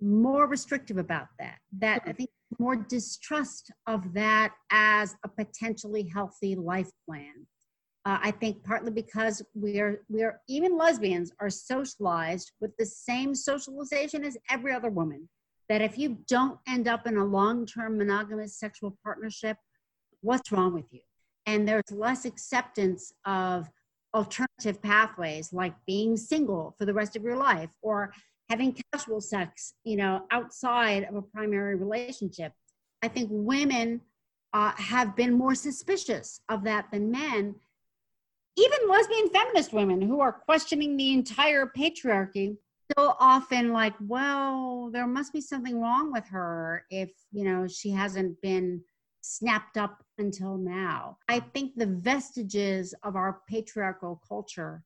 [0.00, 6.54] more restrictive about that that i think more distrust of that as a potentially healthy
[6.54, 7.46] life plan.
[8.06, 14.24] Uh, i think partly because we're we're even lesbians are socialized with the same socialization
[14.24, 15.28] as every other woman
[15.68, 19.56] that if you don't end up in a long-term monogamous sexual partnership
[20.20, 21.00] what's wrong with you?
[21.46, 23.68] And there's less acceptance of
[24.14, 28.12] alternative pathways like being single for the rest of your life or
[28.48, 32.52] having casual sex you know outside of a primary relationship.
[33.02, 34.00] I think women
[34.52, 37.54] uh, have been more suspicious of that than men.
[38.56, 42.56] Even lesbian feminist women who are questioning the entire patriarchy
[42.96, 47.90] so often like well there must be something wrong with her if you know she
[47.90, 48.82] hasn't been
[49.20, 51.18] snapped up until now.
[51.28, 54.82] I think the vestiges of our patriarchal culture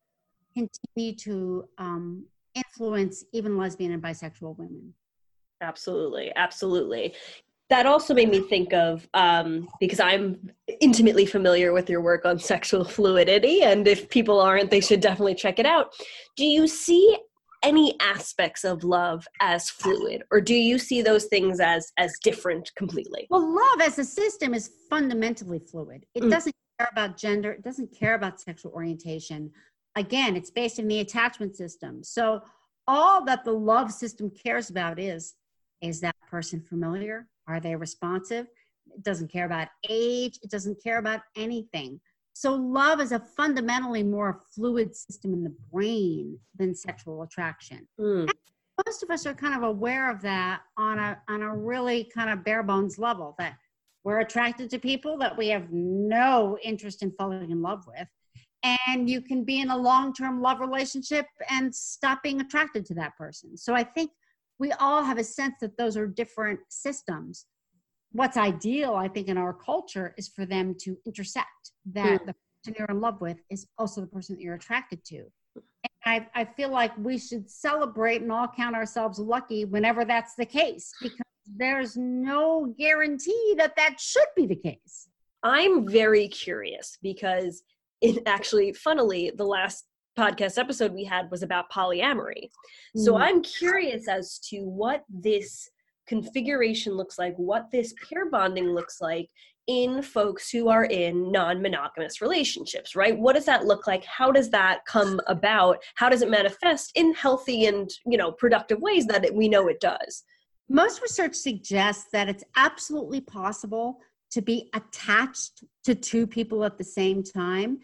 [0.54, 4.94] continue to um, influence even lesbian and bisexual women.
[5.60, 7.14] Absolutely, absolutely.
[7.70, 12.38] That also made me think of um, because I'm intimately familiar with your work on
[12.38, 15.94] sexual fluidity, and if people aren't, they should definitely check it out.
[16.36, 17.16] Do you see
[17.62, 22.70] any aspects of love as fluid or do you see those things as as different
[22.76, 23.26] completely?
[23.30, 26.06] Well love as a system is fundamentally fluid.
[26.14, 26.30] It mm.
[26.30, 29.50] doesn't care about gender it doesn't care about sexual orientation.
[29.96, 32.02] Again it's based in the attachment system.
[32.02, 32.42] So
[32.88, 35.34] all that the love system cares about is
[35.80, 37.28] is that person familiar?
[37.48, 38.46] Are they responsive?
[38.94, 42.00] It doesn't care about age it doesn't care about anything
[42.34, 47.86] so love is a fundamentally more fluid system in the brain than sexual attraction.
[48.00, 48.28] Mm.
[48.86, 52.30] Most of us are kind of aware of that on a on a really kind
[52.30, 53.56] of bare bones level that
[54.04, 58.08] we're attracted to people that we have no interest in falling in love with.
[58.86, 63.16] And you can be in a long-term love relationship and stop being attracted to that
[63.16, 63.56] person.
[63.56, 64.10] So I think
[64.58, 67.46] we all have a sense that those are different systems
[68.12, 72.26] what's ideal, I think, in our culture is for them to intersect that mm.
[72.26, 75.24] the person you're in love with is also the person that you're attracted to.
[75.56, 75.62] And
[76.04, 80.46] I, I feel like we should celebrate and all count ourselves lucky whenever that's the
[80.46, 81.18] case because
[81.56, 85.08] there's no guarantee that that should be the case.
[85.42, 87.62] I'm very curious because
[88.00, 89.84] it actually, funnily, the last
[90.18, 92.50] podcast episode we had was about polyamory.
[92.96, 93.22] So mm.
[93.22, 95.68] I'm curious as to what this
[96.06, 99.28] configuration looks like, what this pair bonding looks like
[99.68, 103.16] in folks who are in non-monogamous relationships right?
[103.16, 104.04] What does that look like?
[104.04, 105.78] How does that come about?
[105.94, 109.68] How does it manifest in healthy and you know productive ways that it, we know
[109.68, 110.24] it does?
[110.68, 113.98] Most research suggests that it's absolutely possible
[114.32, 117.78] to be attached to two people at the same time.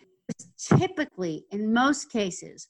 [0.58, 2.68] Typically in most cases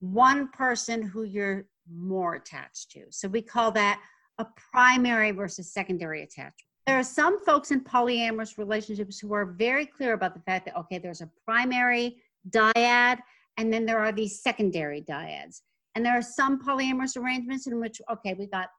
[0.00, 3.04] one person who you're more attached to.
[3.10, 4.00] So we call that
[4.40, 6.54] a primary versus secondary attachment.
[6.86, 10.76] There are some folks in polyamorous relationships who are very clear about the fact that
[10.76, 12.16] okay there's a primary
[12.48, 13.18] dyad
[13.58, 15.60] and then there are these secondary dyads.
[15.94, 18.70] And there are some polyamorous arrangements in which okay we got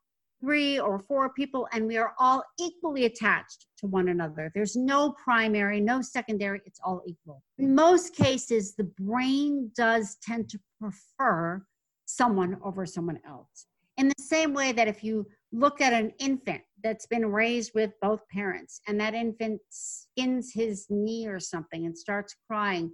[0.41, 4.51] three or four people and we are all equally attached to one another.
[4.55, 7.43] There's no primary no secondary it's all equal.
[7.59, 11.63] In most cases the brain does tend to prefer
[12.07, 13.67] someone over someone else.
[13.97, 17.91] In the same way that if you look at an infant that's been raised with
[18.01, 22.91] both parents and that infant skins his knee or something and starts crying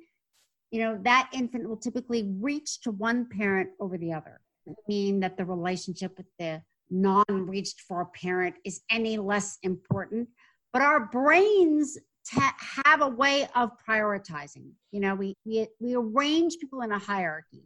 [0.72, 4.42] you know that infant will typically reach to one parent over the other.
[4.90, 10.28] Mean that the relationship with the non-reached for parent is any less important
[10.74, 11.98] but our brains
[12.30, 14.72] have a way of prioritizing.
[14.92, 17.64] You know we, we we arrange people in a hierarchy.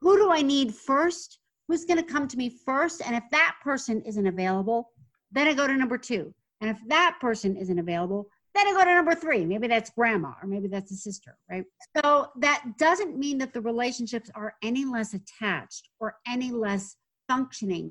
[0.00, 3.56] Who do i need first who's going to come to me first and if that
[3.62, 4.90] person isn't available
[5.32, 6.34] then I go to number two.
[6.60, 9.44] And if that person isn't available, then I go to number three.
[9.44, 11.64] Maybe that's grandma or maybe that's a sister, right?
[12.02, 16.96] So that doesn't mean that the relationships are any less attached or any less
[17.28, 17.90] functioning,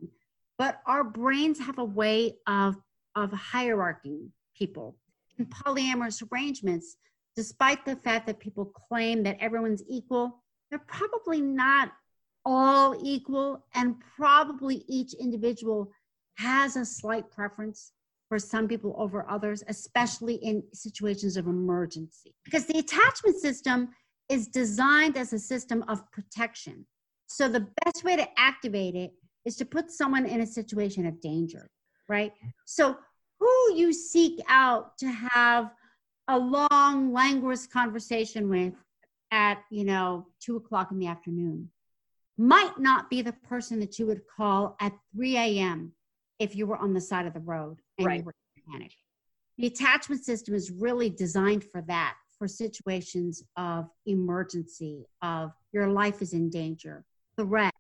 [0.58, 2.76] but our brains have a way of,
[3.16, 4.96] of hierarchying people.
[5.38, 6.98] In polyamorous arrangements,
[7.36, 11.92] despite the fact that people claim that everyone's equal, they're probably not
[12.48, 15.92] all equal, and probably each individual
[16.36, 17.92] has a slight preference
[18.30, 22.34] for some people over others, especially in situations of emergency.
[22.46, 23.90] Because the attachment system
[24.30, 26.86] is designed as a system of protection.
[27.28, 29.12] So the best way to activate it
[29.44, 31.70] is to put someone in a situation of danger,
[32.08, 32.32] right?
[32.66, 32.96] So
[33.42, 35.72] who you seek out to have
[36.30, 38.74] a long, languorous conversation with
[39.32, 41.70] at, you know, two o'clock in the afternoon
[42.38, 45.94] might not be the person that you would call at 3 a.m
[46.40, 48.20] if you were on the side of the road and right.
[48.20, 48.92] you were in panic.
[49.58, 56.22] The attachment system is really designed for that, for situations of emergency, of your life
[56.22, 57.04] is in danger,
[57.40, 57.74] threat,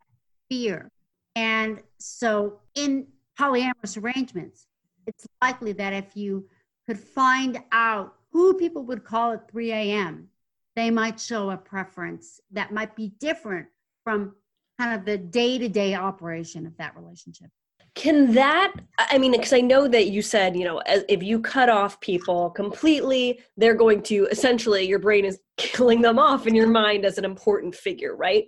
[0.50, 0.89] fear.
[1.36, 3.08] And so in
[3.39, 4.65] polyamorous arrangements,
[5.06, 6.48] it's likely that if you
[6.88, 10.30] could find out who people would call at 3 a.m.,
[10.76, 13.67] they might show a preference that might be different
[14.04, 14.36] from
[14.80, 17.50] kind of the day to day operation of that relationship?
[17.96, 21.68] Can that i mean because i know that you said you know if you cut
[21.68, 26.68] off people completely they're going to essentially your brain is killing them off in your
[26.68, 28.46] mind as an important figure right?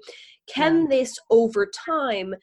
[0.47, 0.87] Can yeah.
[0.89, 2.35] this over time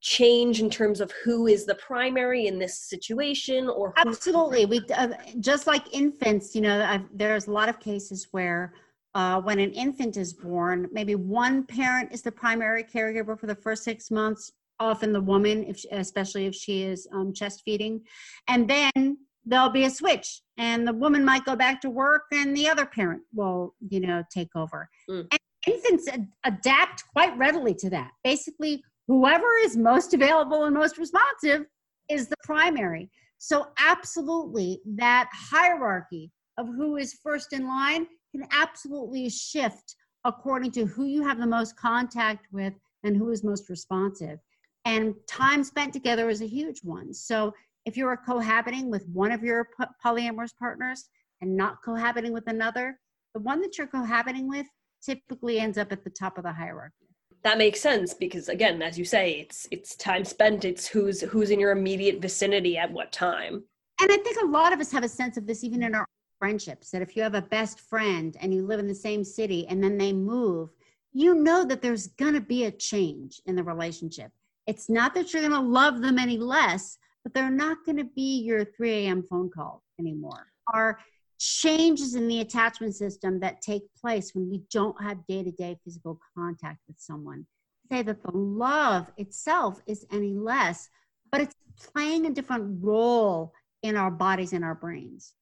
[0.00, 4.66] change in terms of who is the primary in this situation or absolutely.
[4.66, 5.08] We uh,
[5.40, 8.72] just like infants you know I've, there's a lot of cases where
[9.14, 13.54] uh, when an infant is born maybe one parent is the primary caregiver for the
[13.54, 18.00] first six months often the woman, if she, especially if she is um, chest feeding,
[18.48, 22.56] and then there'll be a switch, and the woman might go back to work, and
[22.56, 24.88] the other parent will, you know, take over.
[25.08, 25.26] Mm.
[25.30, 28.10] And infants ad- adapt quite readily to that.
[28.22, 31.66] Basically, whoever is most available and most responsive
[32.10, 33.10] is the primary.
[33.38, 39.94] So, absolutely, that hierarchy of who is first in line can absolutely shift
[40.24, 42.72] according to who you have the most contact with
[43.04, 44.38] and who is most responsive.
[44.84, 47.14] And time spent together is a huge one.
[47.14, 49.68] So if you're cohabiting with one of your
[50.04, 51.08] polyamorous partners
[51.40, 52.98] and not cohabiting with another,
[53.34, 54.66] the one that you're cohabiting with
[55.04, 56.94] typically ends up at the top of the hierarchy.
[57.42, 61.50] That makes sense because again, as you say, it's it's time spent, it's who's who's
[61.50, 63.64] in your immediate vicinity at what time.
[64.00, 66.06] And I think a lot of us have a sense of this even in our
[66.38, 69.66] friendships that if you have a best friend and you live in the same city
[69.68, 70.70] and then they move,
[71.12, 74.30] you know that there's going to be a change in the relationship.
[74.66, 78.04] It's not that you're going to love them any less, but they're not going to
[78.04, 79.22] be your 3 a.m.
[79.22, 80.46] phone call anymore.
[80.72, 80.98] Are
[81.38, 85.76] changes in the attachment system that take place when we don't have day to day
[85.84, 87.46] physical contact with someone.
[87.90, 90.88] Say that the love itself is any less,
[91.30, 91.54] but it's
[91.92, 93.52] playing a different role
[93.82, 95.34] in our bodies and our brains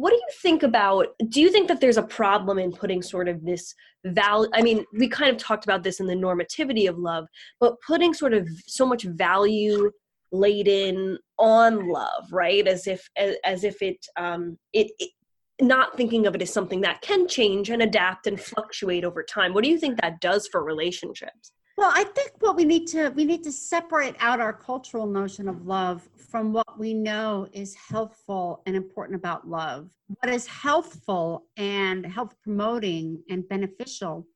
[0.00, 3.28] what do you think about do you think that there's a problem in putting sort
[3.28, 3.74] of this
[4.06, 7.26] value i mean we kind of talked about this in the normativity of love
[7.60, 9.90] but putting sort of so much value
[10.32, 15.10] laden on love right as if as, as if it um it, it
[15.60, 19.52] not thinking of it as something that can change and adapt and fluctuate over time.
[19.52, 21.52] What do you think that does for relationships?
[21.80, 25.48] Well, I think what we need to we need to separate out our cultural notion
[25.48, 29.88] of love from what we know is healthful and important about love.
[30.20, 34.26] What is healthful and health promoting and beneficial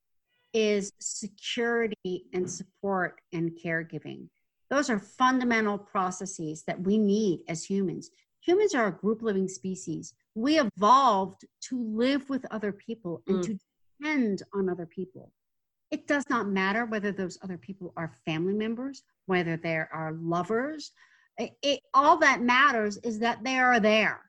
[0.54, 4.28] is security and support and caregiving.
[4.70, 8.08] Those are fundamental processes that we need as humans.
[8.40, 10.14] Humans are a group living species.
[10.34, 13.44] We evolved to live with other people and mm.
[13.48, 13.58] to
[14.00, 15.30] depend on other people.
[15.94, 20.90] It does not matter whether those other people are family members, whether they are lovers.
[21.38, 24.20] It, it, all that matters is that they are there.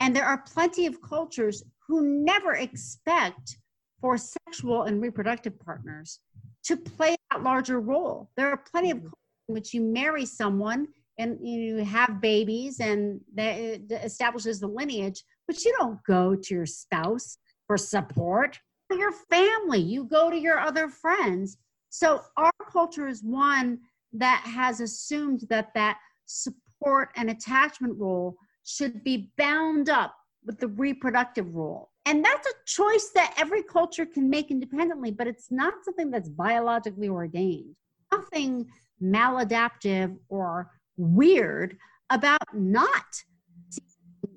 [0.00, 3.58] And there are plenty of cultures who never expect
[4.00, 6.20] for sexual and reproductive partners
[6.64, 8.30] to play that larger role.
[8.38, 9.08] There are plenty of mm-hmm.
[9.50, 10.88] in which you marry someone
[11.18, 16.64] and you have babies and that establishes the lineage, but you don't go to your
[16.64, 17.36] spouse
[17.66, 18.58] for support.
[18.88, 21.58] For your family, you go to your other friends.
[21.90, 23.80] So our culture is one
[24.12, 30.14] that has assumed that that support and attachment role should be bound up
[30.44, 31.90] with the reproductive role.
[32.04, 36.28] And that's a choice that every culture can make independently, but it's not something that's
[36.28, 37.74] biologically ordained.
[38.12, 38.66] Nothing
[39.02, 41.76] maladaptive or weird
[42.10, 43.24] about not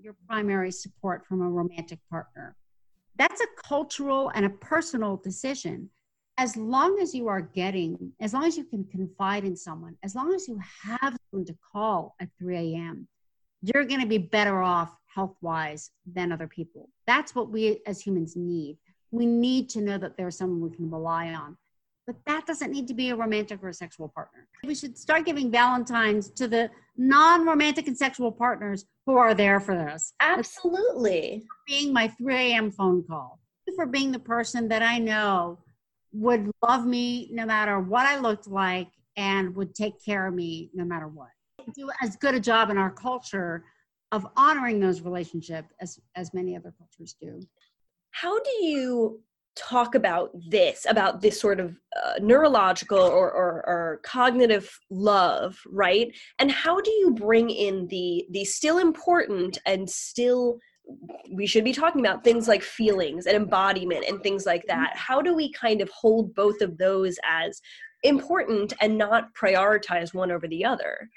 [0.01, 2.55] your primary support from a romantic partner.
[3.19, 5.89] That's a cultural and a personal decision.
[6.37, 10.15] As long as you are getting, as long as you can confide in someone, as
[10.15, 13.09] long as you have someone to call at 3 a.m.,
[13.61, 16.89] you're going to be better off health wise than other people.
[17.07, 18.77] That's what we as humans need.
[19.11, 21.57] We need to know that there's someone we can rely on.
[22.09, 24.47] But that doesn't need to be a romantic or a sexual partner.
[24.63, 29.59] We should start giving Valentines to the non romantic and sexual partners who are there
[29.59, 30.13] for us.
[30.19, 31.45] Absolutely.
[31.67, 32.71] being my 3 a.m.
[32.71, 33.39] phone call,
[33.75, 35.59] for being the person that I know
[36.11, 40.71] would love me no matter what I looked like and would take care of me
[40.73, 41.29] no matter what.
[41.75, 43.65] Do as good a job in our culture
[44.11, 47.39] of honoring those relationships as as many other cultures do
[48.11, 49.21] how do you
[49.59, 56.15] talk about this about this sort of uh, neurological or, or, or cognitive love right?
[56.39, 60.59] And how do you bring in the the still important and still
[61.31, 64.81] we should be talking about things like feelings and embodiment and things like mm-hmm.
[64.81, 64.95] that.
[64.95, 67.61] How do we kind of hold both of those as
[68.03, 71.09] important and not prioritize one over the other?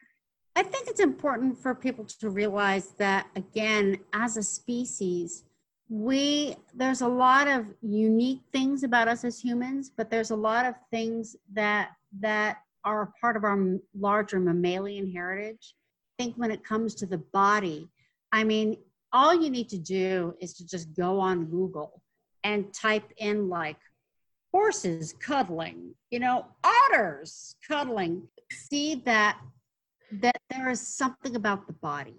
[0.55, 5.45] I think it's important for people to realize that, again, as a species,
[5.93, 10.65] we there's a lot of unique things about us as humans, but there's a lot
[10.65, 15.75] of things that that are part of our larger mammalian heritage.
[16.19, 17.91] I think when it comes to the body,
[18.33, 18.79] I mean,
[19.13, 22.01] all you need to do is to just go on Google
[22.43, 23.77] and type in like
[24.51, 28.27] horses cuddling, you know, otters cuddling.
[28.51, 29.39] See that
[30.11, 32.17] that there is something about the body.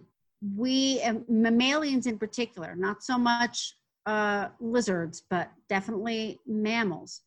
[0.55, 3.75] We, mammalians in particular, not so much
[4.05, 7.21] uh, lizards, but definitely mammals,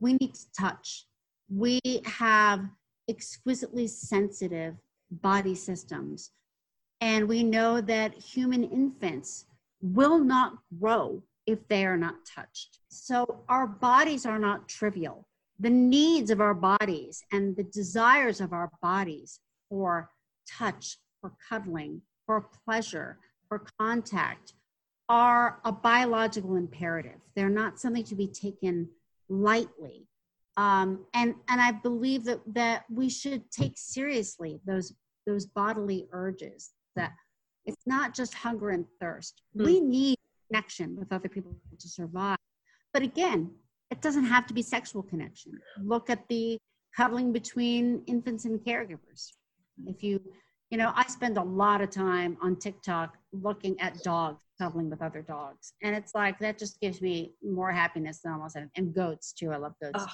[0.00, 1.06] we need to touch.
[1.48, 2.68] We have
[3.08, 4.74] exquisitely sensitive
[5.10, 6.30] body systems.
[7.00, 9.46] And we know that human infants
[9.80, 12.80] will not grow if they are not touched.
[12.88, 15.26] So our bodies are not trivial.
[15.60, 20.10] The needs of our bodies and the desires of our bodies for
[20.46, 23.18] touch, for cuddling, for pleasure,
[23.48, 24.52] for contact
[25.08, 27.18] are a biological imperative.
[27.34, 28.90] They're not something to be taken
[29.30, 30.06] lightly.
[30.58, 34.92] Um, and and I believe that that we should take seriously those
[35.26, 36.72] those bodily urges.
[36.96, 37.12] That
[37.64, 39.42] it's not just hunger and thirst.
[39.56, 39.64] Mm.
[39.64, 40.18] We need
[40.50, 42.38] connection with other people to survive.
[42.92, 43.50] But again,
[43.90, 45.52] it doesn't have to be sexual connection.
[45.82, 46.58] Look at the
[46.94, 49.32] cuddling between infants and caregivers.
[49.86, 50.20] If you,
[50.70, 55.02] you know, I spend a lot of time on TikTok looking at dogs cuddling with
[55.02, 55.72] other dogs.
[55.82, 58.72] And it's like, that just gives me more happiness than almost anything.
[58.76, 59.52] And goats too.
[59.52, 60.04] I love goats.
[60.04, 60.12] Oh.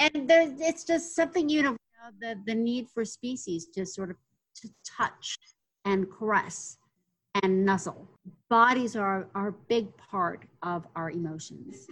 [0.00, 1.76] And there, it's just something, you know,
[2.20, 4.16] the, the need for species to sort of
[4.56, 5.38] to touch
[5.84, 6.78] and caress
[7.42, 8.08] and nuzzle.
[8.48, 11.86] Bodies are, are a big part of our emotions.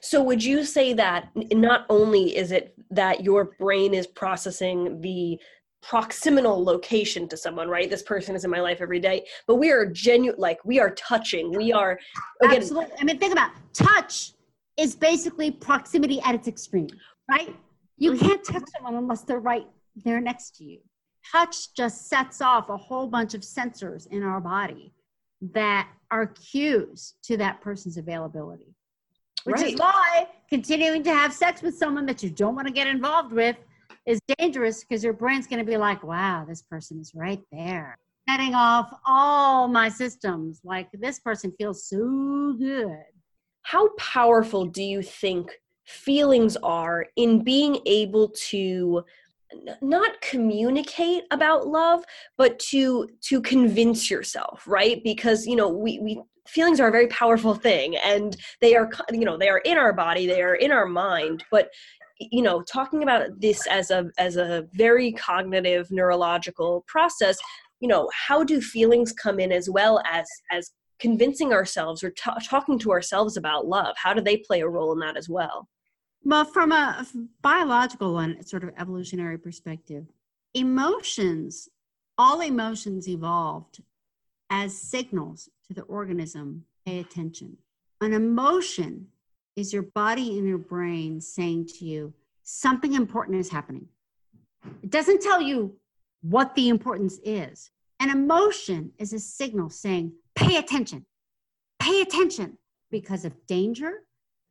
[0.00, 5.38] So, would you say that not only is it that your brain is processing the
[5.84, 7.88] proximal location to someone, right?
[7.88, 10.90] This person is in my life every day, but we are genuine, like we are
[10.90, 11.52] touching.
[11.52, 11.98] We are
[12.42, 12.94] again, absolutely.
[13.00, 13.62] I mean, think about it.
[13.72, 14.32] touch
[14.76, 16.88] is basically proximity at its extreme,
[17.30, 17.54] right?
[17.98, 18.26] You mm-hmm.
[18.26, 19.66] can't touch someone unless they're right
[20.04, 20.80] there next to you.
[21.32, 24.92] Touch just sets off a whole bunch of sensors in our body
[25.40, 28.74] that are cues to that person's availability.
[29.44, 29.74] Which Right.
[29.74, 33.32] is why continuing to have sex with someone that you don't want to get involved
[33.32, 33.56] with
[34.06, 37.96] is dangerous because your brain's going to be like, wow, this person is right there.
[38.28, 40.60] Setting off all my systems.
[40.64, 43.04] Like, this person feels so good.
[43.62, 45.50] how powerful do you think
[45.86, 49.04] feelings are in being able to
[49.80, 52.04] not communicate about love
[52.36, 57.06] but to to convince yourself right because you know we we feelings are a very
[57.08, 60.72] powerful thing and they are you know they are in our body they are in
[60.72, 61.70] our mind but
[62.18, 67.36] you know talking about this as a as a very cognitive neurological process
[67.80, 72.36] you know how do feelings come in as well as as convincing ourselves or ta
[72.48, 73.94] talking to ourselves about love?
[73.96, 75.68] How do they play a role in that as well?
[76.24, 77.06] Well, from a
[77.42, 80.06] biological and sort of evolutionary perspective,
[80.54, 81.68] emotions,
[82.18, 83.82] all emotions evolved
[84.50, 86.64] as signals to the organism.
[86.84, 87.56] Pay attention.
[88.00, 89.08] An emotion
[89.56, 93.88] is your body and your brain saying to you, something important is happening.
[94.82, 95.76] It doesn't tell you
[96.22, 97.70] what the importance is.
[98.00, 101.06] An emotion is a signal saying, pay attention,
[101.80, 102.58] pay attention
[102.90, 104.02] because of danger.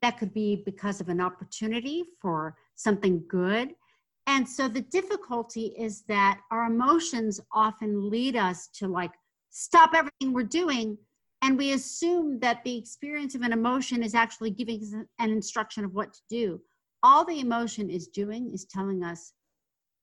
[0.02, 3.74] That could be because of an opportunity for something good.
[4.28, 9.12] And so the difficulty is that our emotions often lead us to like
[9.52, 10.98] stop everything we're doing.
[11.46, 15.86] And we assume that the experience of an emotion is actually giving us an instruction
[15.86, 16.60] of what to do.
[17.04, 19.34] All the emotion is doing is telling us,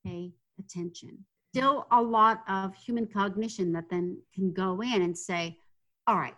[0.07, 0.31] pay
[0.61, 1.19] attention.
[1.53, 5.59] Still a lot of human cognition that then can go in and say,
[6.07, 6.37] all right,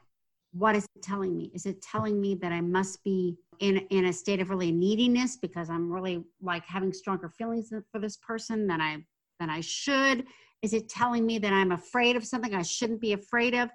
[0.54, 1.50] what is it telling me?
[1.52, 5.36] Is it telling me that I must be in, in a state of really neediness
[5.36, 9.04] because I'm really like having stronger feelings for this person than I
[9.38, 10.24] than I should?
[10.62, 13.68] Is it telling me that I'm afraid of something I shouldn't be afraid of?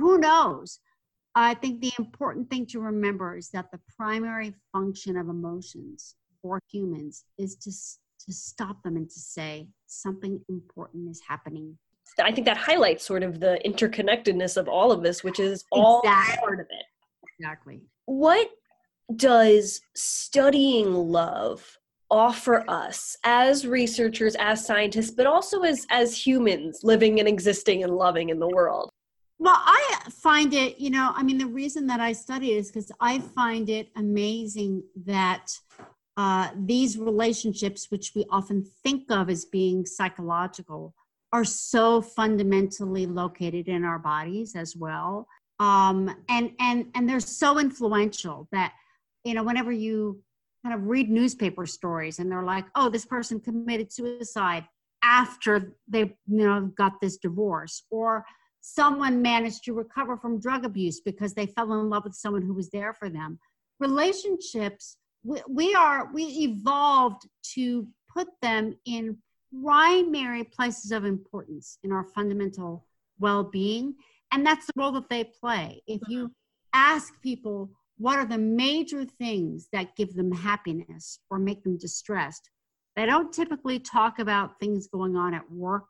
[0.00, 0.80] Who knows?
[1.34, 6.58] I think the important thing to remember is that the primary function of emotions for
[6.72, 7.70] humans is to
[8.26, 11.78] to stop them and to say something important is happening.
[12.22, 16.00] i think that highlights sort of the interconnectedness of all of this which is all
[16.04, 16.38] Exactly.
[16.40, 16.84] part of it
[17.38, 17.80] Exactly.
[18.06, 18.50] what
[19.16, 21.78] does studying love
[22.10, 27.94] offer us as researchers as scientists but also as as humans living and existing and
[27.96, 28.90] loving in the world
[29.42, 32.92] Well, I find it, you know, I mean, the reason that I study is because
[33.00, 35.50] I find it amazing that
[36.18, 40.94] uh, these relationships, which we often think of as being psychological,
[41.32, 45.26] are so fundamentally located in our bodies as well.
[45.58, 48.74] Um, and and and they're so influential that
[49.24, 50.22] you know whenever you
[50.62, 54.66] kind of read newspaper stories and they're like, oh, this person committed suicide
[55.02, 58.26] after they you know got this divorce or
[58.60, 62.54] someone managed to recover from drug abuse because they fell in love with someone who
[62.54, 63.38] was there for them.
[63.78, 69.16] Relationships we, we are we evolved to put them in
[69.64, 72.86] primary places of importance in our fundamental
[73.18, 73.94] well-being
[74.32, 75.82] and that's the role that they play.
[75.86, 76.32] If you
[76.72, 82.48] ask people what are the major things that give them happiness or make them distressed
[82.96, 85.88] they don't typically talk about things going on at work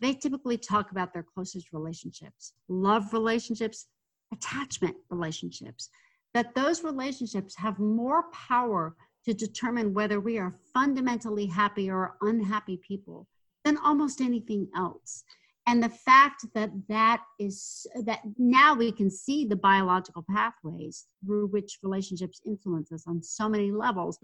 [0.00, 3.86] they typically talk about their closest relationships, love relationships,
[4.32, 5.88] attachment relationships,
[6.34, 8.94] that those relationships have more power
[9.24, 13.26] to determine whether we are fundamentally happy or unhappy people
[13.64, 15.24] than almost anything else.
[15.66, 21.48] And the fact that that is that now we can see the biological pathways through
[21.48, 24.18] which relationships influence us on so many levels.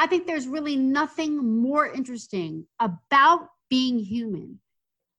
[0.00, 4.58] I think there's really nothing more interesting about being human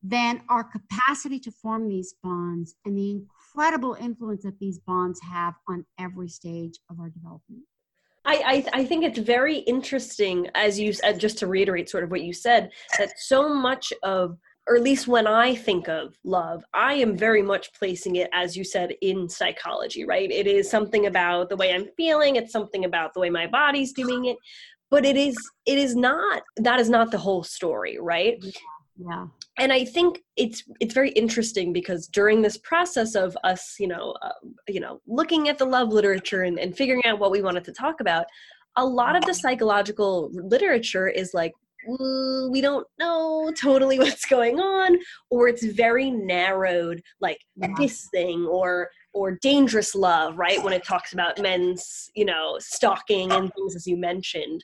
[0.08, 5.56] than our capacity to form these bonds and the incredible influence that these bonds have
[5.68, 7.64] on every stage of our development.
[8.24, 12.12] I, I, I think it's very interesting, as you said, just to reiterate sort of
[12.12, 14.38] what you said, that so much of,
[14.68, 18.56] or at least when I think of love, I am very much placing it, as
[18.56, 20.30] you said, in psychology, right?
[20.30, 23.94] It is something about the way I'm feeling, it's something about the way my body's
[23.94, 24.38] doing it,
[24.92, 25.36] but it is,
[25.66, 28.44] it is not, that is not the whole story, right?
[28.98, 29.28] Yeah.
[29.58, 34.16] And i think it's it's very interesting because during this process of us you know
[34.22, 34.32] uh,
[34.68, 37.72] you know looking at the love literature and, and figuring out what we wanted to
[37.72, 38.26] talk about
[38.78, 41.54] a lot of the psychological literature is like
[41.88, 44.98] we don't know totally what's going on
[45.30, 47.68] or it's very narrowed like Yeah.
[47.78, 53.32] this thing or or dangerous love right when it talks about men's you know stalking
[53.32, 54.64] and things as you mentioned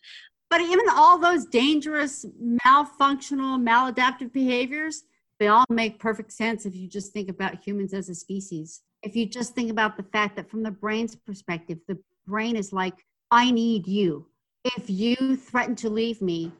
[0.51, 2.25] But even all those dangerous,
[2.67, 5.05] malfunctional, maladaptive behaviors,
[5.39, 8.81] they all make perfect sense if you just think about humans as a species.
[9.01, 11.97] If you just think about the fact that from the brain's perspective, the
[12.27, 14.27] brain is like, I need you.
[14.65, 16.51] If you threaten to leave me,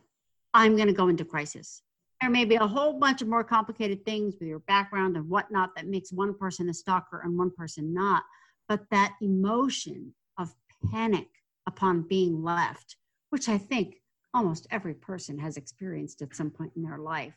[0.54, 1.84] I'm going to go into crisis.
[2.22, 5.76] There may be a whole bunch of more complicated things with your background and whatnot
[5.76, 8.24] that makes one person a stalker and one person not.
[8.70, 10.56] But that emotion of
[10.92, 11.28] panic
[11.68, 12.96] upon being left,
[13.32, 13.96] which I think
[14.34, 17.34] almost every person has experienced at some point in their life,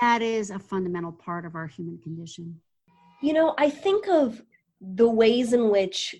[0.00, 2.60] that is a fundamental part of our human condition.
[3.22, 4.42] You know, I think of
[4.80, 6.14] the ways in which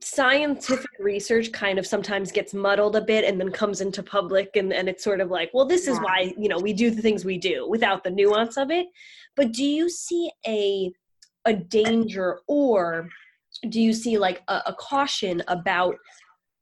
[0.00, 4.72] scientific research kind of sometimes gets muddled a bit and then comes into public and,
[4.72, 7.24] and it's sort of like well this is why you know we do the things
[7.24, 8.86] we do without the nuance of it
[9.34, 10.92] but do you see a
[11.46, 13.08] a danger or
[13.70, 15.96] do you see like a, a caution about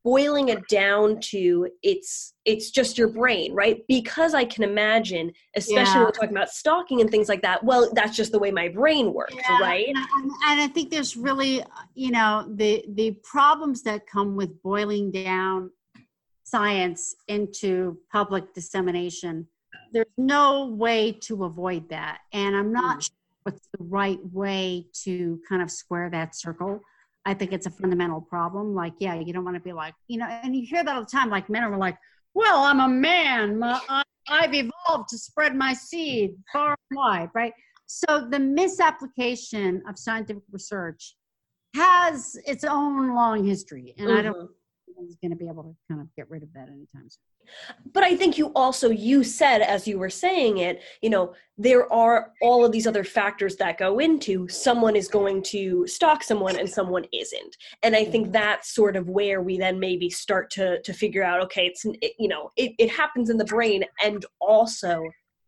[0.06, 5.82] boiling it down to it's it's just your brain right because i can imagine especially
[5.82, 5.96] yeah.
[5.96, 8.68] when we're talking about stalking and things like that well that's just the way my
[8.68, 9.58] brain works yeah.
[9.58, 11.60] right and, and i think there's really
[11.96, 15.68] you know the the problems that come with boiling down
[16.44, 19.44] science into public dissemination
[19.92, 23.02] there's no way to avoid that and i'm not mm.
[23.02, 26.80] sure what's the right way to kind of square that circle
[27.26, 28.74] I think it's a fundamental problem.
[28.74, 31.02] Like, yeah, you don't want to be like, you know, and you hear that all
[31.02, 31.28] the time.
[31.28, 31.98] Like, men are like,
[32.34, 33.58] well, I'm a man.
[33.58, 37.52] My, I, I've evolved to spread my seed far and wide, right?
[37.86, 41.16] So the misapplication of scientific research
[41.74, 43.94] has its own long history.
[43.98, 44.18] And mm-hmm.
[44.18, 44.52] I don't mm-hmm.
[45.04, 47.88] Is going to be able to kind of get rid of that anytime soon.
[47.92, 51.90] But i think you also you said as you were saying it you know there
[51.92, 56.58] are all of these other factors that go into someone is going to stalk someone
[56.58, 57.56] and someone isn't.
[57.82, 58.32] And i think mm-hmm.
[58.32, 62.12] that's sort of where we then maybe start to to figure out okay it's it,
[62.18, 65.02] you know it, it happens in the brain and also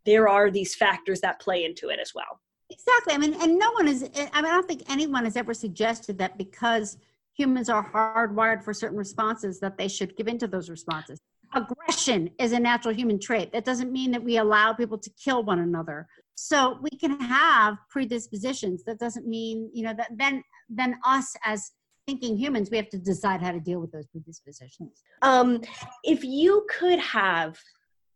[0.05, 2.41] there are these factors that play into it as well.
[2.71, 3.15] Exactly.
[3.15, 6.19] I mean and no one is i mean i don't think anyone has ever suggested
[6.19, 6.99] that because
[7.39, 11.21] humans are hardwired for certain responses that they should give into those responses
[11.55, 13.53] aggression is a natural human trait.
[13.53, 16.07] That doesn't mean that we allow people to kill one another.
[16.35, 18.85] So we can have predispositions.
[18.85, 21.73] That doesn't mean, you know, that then then us as
[22.07, 25.03] thinking humans, we have to decide how to deal with those predispositions.
[25.23, 25.61] Um,
[26.05, 27.59] if you could have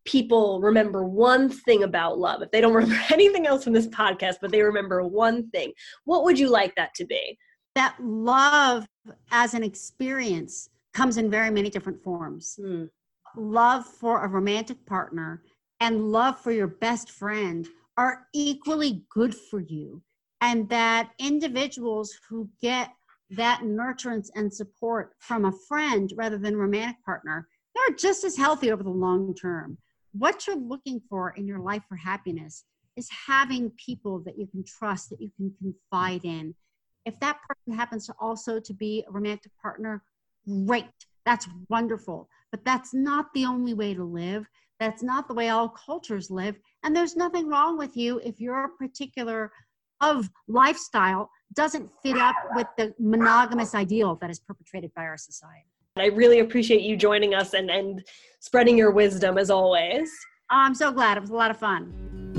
[0.04, 4.36] people remember one thing about love, if they don't remember anything else from this podcast,
[4.40, 5.72] but they remember one thing,
[6.04, 7.38] what would you like that to be?
[7.74, 8.86] That love
[9.30, 12.58] as an experience comes in very many different forms.
[12.60, 12.84] Hmm
[13.36, 15.42] love for a romantic partner
[15.80, 20.02] and love for your best friend are equally good for you.
[20.40, 22.90] And that individuals who get
[23.30, 28.70] that nurturance and support from a friend rather than romantic partner, they're just as healthy
[28.70, 29.78] over the long term.
[30.12, 32.64] What you're looking for in your life for happiness
[32.96, 36.54] is having people that you can trust, that you can confide in.
[37.04, 40.02] If that person happens to also to be a romantic partner,
[40.46, 40.86] great.
[41.24, 42.28] That's wonderful.
[42.50, 44.46] But that's not the only way to live.
[44.78, 46.56] That's not the way all cultures live.
[46.82, 49.52] And there's nothing wrong with you if your particular
[50.00, 55.66] of lifestyle doesn't fit up with the monogamous ideal that is perpetrated by our society.
[55.96, 58.02] I really appreciate you joining us and, and
[58.40, 60.10] spreading your wisdom as always.
[60.50, 61.16] I'm so glad.
[61.16, 62.31] It was a lot of fun.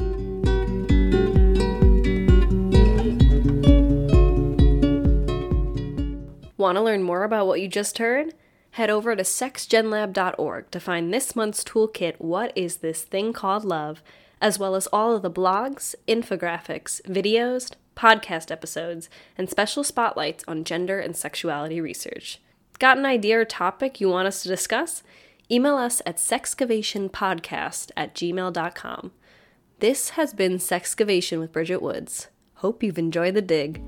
[6.64, 8.36] Want to learn more about what you just heard?
[8.72, 14.02] head over to sexgenlab.org to find this month's toolkit, What is This Thing Called Love,
[14.40, 20.64] as well as all of the blogs, infographics, videos, podcast episodes, and special spotlights on
[20.64, 22.40] gender and sexuality research.
[22.80, 25.04] Got an idea or topic you want us to discuss?
[25.52, 29.12] Email us at sexcavationpodcast at gmail.com.
[29.80, 32.30] This has been Sexcavation with Bridget Woods.
[32.56, 33.82] Hope you've enjoyed the dig.